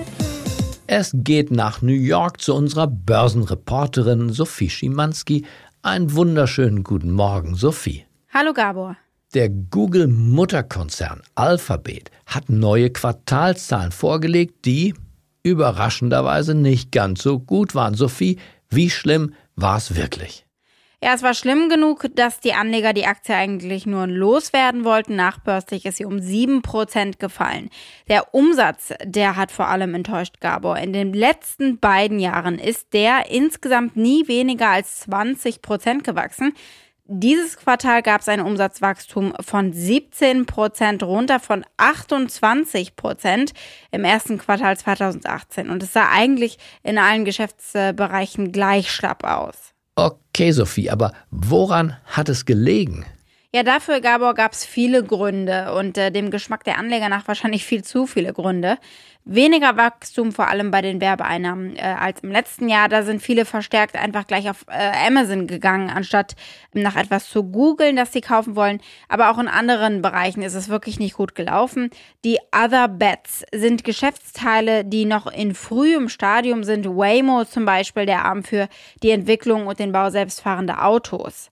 Es 0.86 1.12
geht 1.14 1.50
nach 1.50 1.80
New 1.80 1.92
York 1.92 2.42
zu 2.42 2.54
unserer 2.54 2.86
Börsenreporterin 2.86 4.28
Sophie 4.28 4.68
Schimanski. 4.68 5.46
Einen 5.82 6.14
wunderschönen 6.14 6.84
guten 6.84 7.12
Morgen, 7.12 7.54
Sophie. 7.54 8.04
Hallo 8.34 8.52
Gabor. 8.52 8.96
Der 9.34 9.50
Google-Mutterkonzern 9.50 11.20
Alphabet 11.34 12.10
hat 12.24 12.48
neue 12.48 12.88
Quartalszahlen 12.88 13.92
vorgelegt, 13.92 14.64
die 14.64 14.94
überraschenderweise 15.42 16.54
nicht 16.54 16.92
ganz 16.92 17.22
so 17.22 17.38
gut 17.38 17.74
waren. 17.74 17.92
Sophie, 17.92 18.38
wie 18.70 18.88
schlimm 18.88 19.34
war 19.54 19.76
es 19.76 19.94
wirklich? 19.94 20.46
Ja, 21.02 21.12
es 21.14 21.22
war 21.22 21.34
schlimm 21.34 21.68
genug, 21.68 22.06
dass 22.14 22.40
die 22.40 22.54
Anleger 22.54 22.94
die 22.94 23.04
Aktie 23.04 23.34
eigentlich 23.34 23.84
nur 23.84 24.06
loswerden 24.06 24.84
wollten. 24.84 25.14
Nachbörslich 25.14 25.84
ist 25.84 25.98
sie 25.98 26.06
um 26.06 26.16
7% 26.16 27.18
gefallen. 27.18 27.68
Der 28.08 28.34
Umsatz, 28.34 28.94
der 29.04 29.36
hat 29.36 29.52
vor 29.52 29.68
allem 29.68 29.94
enttäuscht 29.94 30.40
Gabor. 30.40 30.78
In 30.78 30.94
den 30.94 31.12
letzten 31.12 31.78
beiden 31.78 32.18
Jahren 32.18 32.58
ist 32.58 32.94
der 32.94 33.30
insgesamt 33.30 33.94
nie 33.94 34.26
weniger 34.26 34.70
als 34.70 35.06
20% 35.06 36.02
gewachsen. 36.02 36.54
Dieses 37.10 37.56
Quartal 37.56 38.02
gab 38.02 38.20
es 38.20 38.28
ein 38.28 38.42
Umsatzwachstum 38.42 39.32
von 39.40 39.72
17 39.72 40.44
Prozent 40.44 41.02
runter 41.02 41.40
von 41.40 41.64
28 41.78 42.96
Prozent 42.96 43.52
im 43.90 44.04
ersten 44.04 44.36
Quartal 44.36 44.76
2018. 44.76 45.70
Und 45.70 45.82
es 45.82 45.94
sah 45.94 46.10
eigentlich 46.12 46.58
in 46.82 46.98
allen 46.98 47.24
Geschäftsbereichen 47.24 48.52
gleich 48.52 48.92
schlapp 48.92 49.24
aus. 49.24 49.72
Okay, 49.96 50.52
Sophie, 50.52 50.90
aber 50.90 51.14
woran 51.30 51.96
hat 52.04 52.28
es 52.28 52.44
gelegen? 52.44 53.06
Ja, 53.54 53.62
dafür, 53.62 54.02
Gabor, 54.02 54.34
gab 54.34 54.52
es 54.52 54.66
viele 54.66 55.02
Gründe 55.02 55.72
und 55.72 55.96
äh, 55.96 56.10
dem 56.10 56.30
Geschmack 56.30 56.64
der 56.64 56.76
Anleger 56.76 57.08
nach 57.08 57.26
wahrscheinlich 57.26 57.64
viel 57.64 57.82
zu 57.82 58.06
viele 58.06 58.34
Gründe. 58.34 58.76
Weniger 59.30 59.76
Wachstum, 59.76 60.32
vor 60.32 60.48
allem 60.48 60.70
bei 60.70 60.80
den 60.80 61.02
Werbeeinnahmen, 61.02 61.76
äh, 61.76 61.82
als 61.82 62.20
im 62.20 62.30
letzten 62.30 62.66
Jahr. 62.66 62.88
Da 62.88 63.02
sind 63.02 63.20
viele 63.20 63.44
verstärkt 63.44 63.94
einfach 63.94 64.26
gleich 64.26 64.48
auf 64.48 64.64
äh, 64.68 65.06
Amazon 65.06 65.46
gegangen, 65.46 65.90
anstatt 65.90 66.34
nach 66.72 66.96
etwas 66.96 67.28
zu 67.28 67.44
googeln, 67.44 67.94
das 67.94 68.10
sie 68.10 68.22
kaufen 68.22 68.56
wollen. 68.56 68.80
Aber 69.06 69.30
auch 69.30 69.38
in 69.38 69.46
anderen 69.46 70.00
Bereichen 70.00 70.40
ist 70.40 70.54
es 70.54 70.70
wirklich 70.70 70.98
nicht 70.98 71.12
gut 71.12 71.34
gelaufen. 71.34 71.90
Die 72.24 72.38
Other 72.56 72.88
Bets 72.88 73.44
sind 73.54 73.84
Geschäftsteile, 73.84 74.86
die 74.86 75.04
noch 75.04 75.26
in 75.26 75.54
frühem 75.54 76.08
Stadium 76.08 76.64
sind. 76.64 76.86
Waymo 76.86 77.44
zum 77.44 77.66
Beispiel, 77.66 78.06
der 78.06 78.24
Arm 78.24 78.42
für 78.42 78.66
die 79.02 79.10
Entwicklung 79.10 79.66
und 79.66 79.78
den 79.78 79.92
Bau 79.92 80.08
selbstfahrender 80.08 80.86
Autos. 80.86 81.50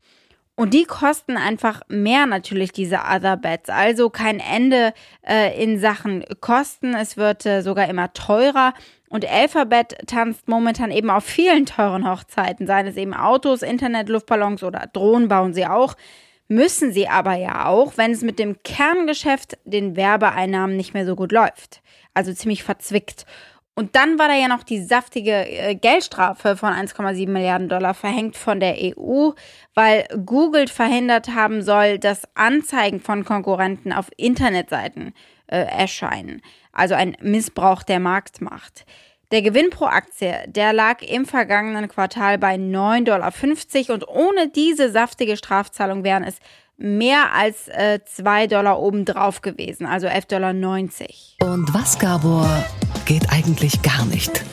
Und 0.56 0.72
die 0.72 0.84
kosten 0.84 1.36
einfach 1.36 1.82
mehr 1.88 2.24
natürlich, 2.24 2.72
diese 2.72 3.00
Other 3.00 3.36
Bets. 3.36 3.68
Also 3.68 4.08
kein 4.08 4.40
Ende 4.40 4.94
äh, 5.22 5.62
in 5.62 5.78
Sachen 5.78 6.24
Kosten. 6.40 6.94
Es 6.94 7.18
wird 7.18 7.44
äh, 7.44 7.60
sogar 7.60 7.88
immer 7.88 8.14
teurer. 8.14 8.72
Und 9.10 9.30
Alphabet 9.30 9.98
tanzt 10.06 10.48
momentan 10.48 10.90
eben 10.90 11.10
auf 11.10 11.24
vielen 11.24 11.66
teuren 11.66 12.10
Hochzeiten, 12.10 12.66
seien 12.66 12.86
es 12.86 12.96
eben 12.96 13.14
Autos, 13.14 13.62
Internet, 13.62 14.08
Luftballons 14.08 14.62
oder 14.62 14.88
Drohnen 14.92 15.28
bauen 15.28 15.52
sie 15.52 15.66
auch. 15.66 15.94
Müssen 16.48 16.90
sie 16.90 17.06
aber 17.06 17.34
ja 17.34 17.66
auch, 17.66 17.96
wenn 17.96 18.12
es 18.12 18.22
mit 18.22 18.38
dem 18.38 18.62
Kerngeschäft, 18.62 19.58
den 19.64 19.94
Werbeeinnahmen 19.94 20.76
nicht 20.76 20.94
mehr 20.94 21.04
so 21.04 21.16
gut 21.16 21.32
läuft. 21.32 21.82
Also 22.14 22.32
ziemlich 22.32 22.62
verzwickt. 22.62 23.26
Und 23.78 23.94
dann 23.94 24.18
war 24.18 24.28
da 24.28 24.34
ja 24.34 24.48
noch 24.48 24.62
die 24.62 24.82
saftige 24.82 25.32
äh, 25.32 25.74
Geldstrafe 25.74 26.56
von 26.56 26.72
1,7 26.72 27.28
Milliarden 27.28 27.68
Dollar 27.68 27.92
verhängt 27.92 28.34
von 28.38 28.58
der 28.58 28.76
EU, 28.78 29.32
weil 29.74 30.06
Google 30.24 30.66
verhindert 30.66 31.34
haben 31.34 31.60
soll, 31.62 31.98
dass 31.98 32.22
Anzeigen 32.34 33.00
von 33.00 33.26
Konkurrenten 33.26 33.92
auf 33.92 34.06
Internetseiten 34.16 35.12
äh, 35.48 35.58
erscheinen. 35.58 36.40
Also 36.72 36.94
ein 36.94 37.18
Missbrauch 37.20 37.82
der 37.82 38.00
Marktmacht. 38.00 38.86
Der 39.30 39.42
Gewinn 39.42 39.68
pro 39.68 39.84
Aktie, 39.84 40.34
der 40.46 40.72
lag 40.72 41.02
im 41.02 41.26
vergangenen 41.26 41.88
Quartal 41.88 42.38
bei 42.38 42.54
9,50 42.54 43.04
Dollar 43.04 43.94
und 43.94 44.08
ohne 44.08 44.48
diese 44.48 44.90
saftige 44.90 45.36
Strafzahlung 45.36 46.02
wären 46.02 46.24
es 46.24 46.36
mehr 46.78 47.32
als 47.34 47.68
äh, 47.68 48.00
2 48.04 48.46
Dollar 48.46 48.80
obendrauf 48.80 49.42
gewesen, 49.42 49.84
also 49.86 50.06
11,90 50.06 50.28
Dollar. 50.28 51.52
Und 51.52 51.74
was, 51.74 51.98
Gabor, 51.98 52.64
geht 53.06 53.30
eigentlich 53.30 53.80
gar 53.80 54.04
nicht? 54.04 54.44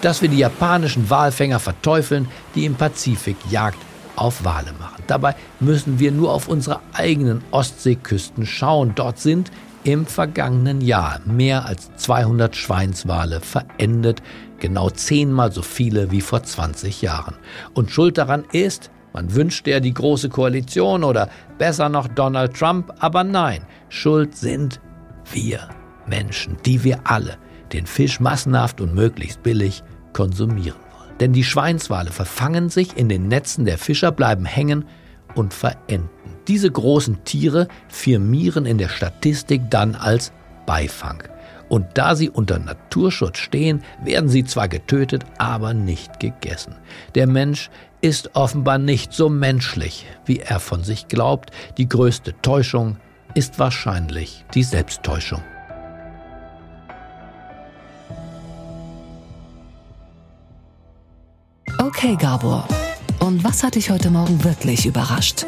Dass 0.00 0.22
wir 0.22 0.30
die 0.30 0.38
japanischen 0.38 1.10
Walfänger 1.10 1.58
verteufeln, 1.58 2.28
die 2.54 2.64
im 2.64 2.76
Pazifik 2.76 3.36
Jagd 3.50 3.76
auf 4.16 4.44
Wale 4.44 4.72
machen. 4.78 5.02
Dabei 5.06 5.34
müssen 5.60 5.98
wir 5.98 6.12
nur 6.12 6.32
auf 6.32 6.48
unsere 6.48 6.80
eigenen 6.92 7.42
Ostseeküsten 7.50 8.46
schauen. 8.46 8.92
Dort 8.94 9.18
sind 9.18 9.50
im 9.84 10.06
vergangenen 10.06 10.80
Jahr 10.80 11.20
mehr 11.26 11.66
als 11.66 11.90
200 11.96 12.54
Schweinswale 12.54 13.40
verendet, 13.40 14.22
genau 14.58 14.90
zehnmal 14.90 15.52
so 15.52 15.62
viele 15.62 16.10
wie 16.10 16.20
vor 16.20 16.42
20 16.42 17.02
Jahren. 17.02 17.34
Und 17.74 17.90
schuld 17.90 18.16
daran 18.16 18.44
ist 18.52 18.90
man 19.12 19.34
wünscht 19.34 19.66
ja 19.66 19.80
die 19.80 19.92
große 19.92 20.28
Koalition 20.28 21.02
oder 21.02 21.28
besser 21.58 21.88
noch 21.88 22.06
Donald 22.06 22.54
Trump, 22.54 22.92
aber 23.00 23.24
nein, 23.24 23.66
schuld 23.88 24.36
sind 24.36 24.80
wir 25.32 25.68
Menschen, 26.10 26.58
die 26.66 26.84
wir 26.84 27.00
alle 27.04 27.38
den 27.72 27.86
Fisch 27.86 28.20
massenhaft 28.20 28.82
und 28.82 28.94
möglichst 28.94 29.42
billig 29.42 29.82
konsumieren 30.12 30.78
wollen. 30.98 31.16
Denn 31.20 31.32
die 31.32 31.44
Schweinswale 31.44 32.10
verfangen 32.10 32.68
sich 32.68 32.96
in 32.96 33.08
den 33.08 33.28
Netzen 33.28 33.64
der 33.64 33.78
Fischer, 33.78 34.12
bleiben 34.12 34.44
hängen 34.44 34.84
und 35.34 35.54
verenden. 35.54 36.10
Diese 36.48 36.70
großen 36.70 37.24
Tiere 37.24 37.68
firmieren 37.88 38.66
in 38.66 38.78
der 38.78 38.88
Statistik 38.88 39.70
dann 39.70 39.94
als 39.94 40.32
Beifang. 40.66 41.22
Und 41.68 41.86
da 41.94 42.16
sie 42.16 42.28
unter 42.28 42.58
Naturschutz 42.58 43.38
stehen, 43.38 43.82
werden 44.02 44.28
sie 44.28 44.44
zwar 44.44 44.66
getötet, 44.66 45.24
aber 45.38 45.72
nicht 45.72 46.18
gegessen. 46.18 46.74
Der 47.14 47.28
Mensch 47.28 47.70
ist 48.00 48.34
offenbar 48.34 48.78
nicht 48.78 49.12
so 49.12 49.28
menschlich, 49.28 50.06
wie 50.24 50.40
er 50.40 50.58
von 50.58 50.82
sich 50.82 51.06
glaubt. 51.06 51.52
Die 51.78 51.88
größte 51.88 52.34
Täuschung 52.42 52.96
ist 53.34 53.60
wahrscheinlich 53.60 54.44
die 54.54 54.64
Selbsttäuschung. 54.64 55.42
Okay, 61.92 62.14
Gabor. 62.14 62.68
Und 63.18 63.42
was 63.42 63.64
hat 63.64 63.74
dich 63.74 63.90
heute 63.90 64.10
Morgen 64.10 64.44
wirklich 64.44 64.86
überrascht? 64.86 65.44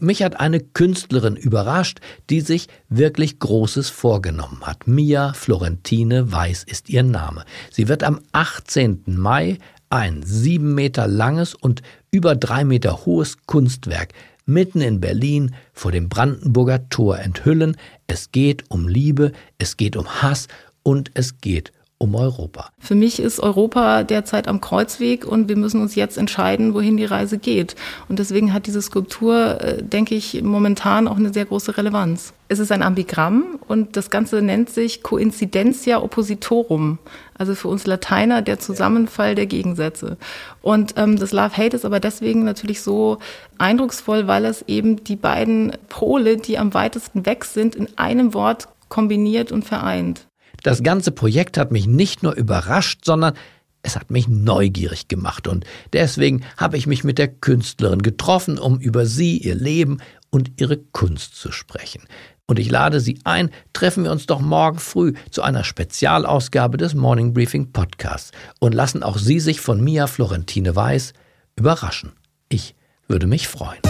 Mich 0.00 0.22
hat 0.22 0.40
eine 0.40 0.58
Künstlerin 0.58 1.36
überrascht, 1.36 2.00
die 2.30 2.40
sich 2.40 2.68
wirklich 2.88 3.40
Großes 3.40 3.90
vorgenommen 3.90 4.62
hat. 4.62 4.86
Mia 4.86 5.34
Florentine 5.34 6.32
Weiß 6.32 6.64
ist 6.64 6.88
ihr 6.88 7.02
Name. 7.02 7.44
Sie 7.70 7.88
wird 7.88 8.04
am 8.04 8.20
18. 8.32 9.02
Mai 9.04 9.58
ein 9.90 10.22
sieben 10.22 10.74
Meter 10.74 11.06
langes 11.06 11.54
und 11.54 11.82
über 12.10 12.36
drei 12.36 12.64
Meter 12.64 13.04
hohes 13.04 13.36
Kunstwerk 13.44 14.14
mitten 14.46 14.80
in 14.80 14.98
Berlin 14.98 15.54
vor 15.74 15.92
dem 15.92 16.08
Brandenburger 16.08 16.88
Tor 16.88 17.18
enthüllen. 17.18 17.76
Es 18.06 18.32
geht 18.32 18.64
um 18.70 18.88
Liebe, 18.88 19.32
es 19.58 19.76
geht 19.76 19.96
um 19.96 20.22
Hass 20.22 20.48
und 20.82 21.10
es 21.12 21.36
geht 21.42 21.70
um 22.04 22.14
Europa. 22.14 22.68
Für 22.78 22.94
mich 22.94 23.18
ist 23.18 23.40
Europa 23.40 24.04
derzeit 24.04 24.46
am 24.46 24.60
Kreuzweg 24.60 25.26
und 25.26 25.48
wir 25.48 25.56
müssen 25.56 25.80
uns 25.80 25.94
jetzt 25.94 26.18
entscheiden, 26.18 26.74
wohin 26.74 26.96
die 26.96 27.06
Reise 27.06 27.38
geht. 27.38 27.74
Und 28.08 28.18
deswegen 28.18 28.52
hat 28.52 28.66
diese 28.66 28.82
Skulptur, 28.82 29.60
äh, 29.60 29.82
denke 29.82 30.14
ich, 30.14 30.42
momentan 30.42 31.08
auch 31.08 31.16
eine 31.16 31.32
sehr 31.32 31.46
große 31.46 31.76
Relevanz. 31.76 32.34
Es 32.48 32.58
ist 32.58 32.70
ein 32.70 32.82
Ambigramm 32.82 33.58
und 33.66 33.96
das 33.96 34.10
Ganze 34.10 34.42
nennt 34.42 34.68
sich 34.68 35.02
Coincidentia 35.02 36.02
Oppositorum. 36.02 36.98
Also 37.36 37.54
für 37.54 37.68
uns 37.68 37.86
Lateiner 37.86 38.42
der 38.42 38.58
Zusammenfall 38.58 39.34
der 39.34 39.46
Gegensätze. 39.46 40.18
Und 40.60 40.94
ähm, 40.96 41.18
das 41.18 41.32
Love 41.32 41.56
Hate 41.56 41.74
ist 41.74 41.86
aber 41.86 42.00
deswegen 42.00 42.44
natürlich 42.44 42.82
so 42.82 43.18
eindrucksvoll, 43.56 44.26
weil 44.26 44.44
es 44.44 44.62
eben 44.68 45.02
die 45.02 45.16
beiden 45.16 45.72
Pole, 45.88 46.36
die 46.36 46.58
am 46.58 46.74
weitesten 46.74 47.24
weg 47.24 47.46
sind, 47.46 47.74
in 47.74 47.88
einem 47.96 48.34
Wort 48.34 48.68
kombiniert 48.90 49.50
und 49.50 49.64
vereint. 49.64 50.26
Das 50.64 50.82
ganze 50.82 51.12
Projekt 51.12 51.58
hat 51.58 51.72
mich 51.72 51.86
nicht 51.86 52.22
nur 52.22 52.32
überrascht, 52.32 53.04
sondern 53.04 53.34
es 53.82 53.96
hat 53.96 54.10
mich 54.10 54.28
neugierig 54.28 55.08
gemacht 55.08 55.46
und 55.46 55.66
deswegen 55.92 56.42
habe 56.56 56.78
ich 56.78 56.86
mich 56.86 57.04
mit 57.04 57.18
der 57.18 57.28
Künstlerin 57.28 58.00
getroffen, 58.00 58.58
um 58.58 58.80
über 58.80 59.04
sie, 59.04 59.36
ihr 59.36 59.54
Leben 59.54 59.98
und 60.30 60.58
ihre 60.58 60.78
Kunst 60.78 61.36
zu 61.36 61.52
sprechen. 61.52 62.04
Und 62.46 62.58
ich 62.58 62.70
lade 62.70 63.00
Sie 63.00 63.18
ein, 63.24 63.50
treffen 63.74 64.04
wir 64.04 64.10
uns 64.10 64.24
doch 64.24 64.40
morgen 64.40 64.78
früh 64.78 65.12
zu 65.30 65.42
einer 65.42 65.64
Spezialausgabe 65.64 66.78
des 66.78 66.94
Morning 66.94 67.34
Briefing 67.34 67.72
Podcasts 67.72 68.32
und 68.58 68.74
lassen 68.74 69.02
auch 69.02 69.18
Sie 69.18 69.40
sich 69.40 69.60
von 69.60 69.84
Mia 69.84 70.06
Florentine 70.06 70.74
Weiß 70.74 71.12
überraschen. 71.56 72.12
Ich 72.48 72.74
würde 73.06 73.26
mich 73.26 73.48
freuen. 73.48 73.80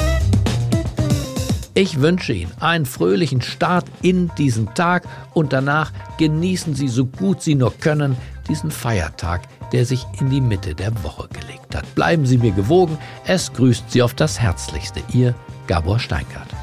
Ich 1.76 2.00
wünsche 2.00 2.32
Ihnen 2.32 2.52
einen 2.60 2.86
fröhlichen 2.86 3.42
Start 3.42 3.86
in 4.00 4.30
diesen 4.38 4.72
Tag 4.74 5.08
und 5.32 5.52
danach 5.52 5.90
genießen 6.18 6.76
Sie 6.76 6.86
so 6.86 7.04
gut 7.04 7.42
Sie 7.42 7.56
nur 7.56 7.76
können 7.76 8.16
diesen 8.48 8.70
Feiertag, 8.70 9.42
der 9.72 9.84
sich 9.84 10.06
in 10.20 10.30
die 10.30 10.40
Mitte 10.40 10.76
der 10.76 11.02
Woche 11.02 11.28
gelegt 11.28 11.74
hat. 11.74 11.92
Bleiben 11.96 12.26
Sie 12.26 12.38
mir 12.38 12.52
gewogen, 12.52 12.96
es 13.26 13.52
grüßt 13.52 13.90
Sie 13.90 14.02
auf 14.02 14.14
das 14.14 14.40
Herzlichste, 14.40 15.02
Ihr 15.12 15.34
Gabor 15.66 15.98
Steingart. 15.98 16.53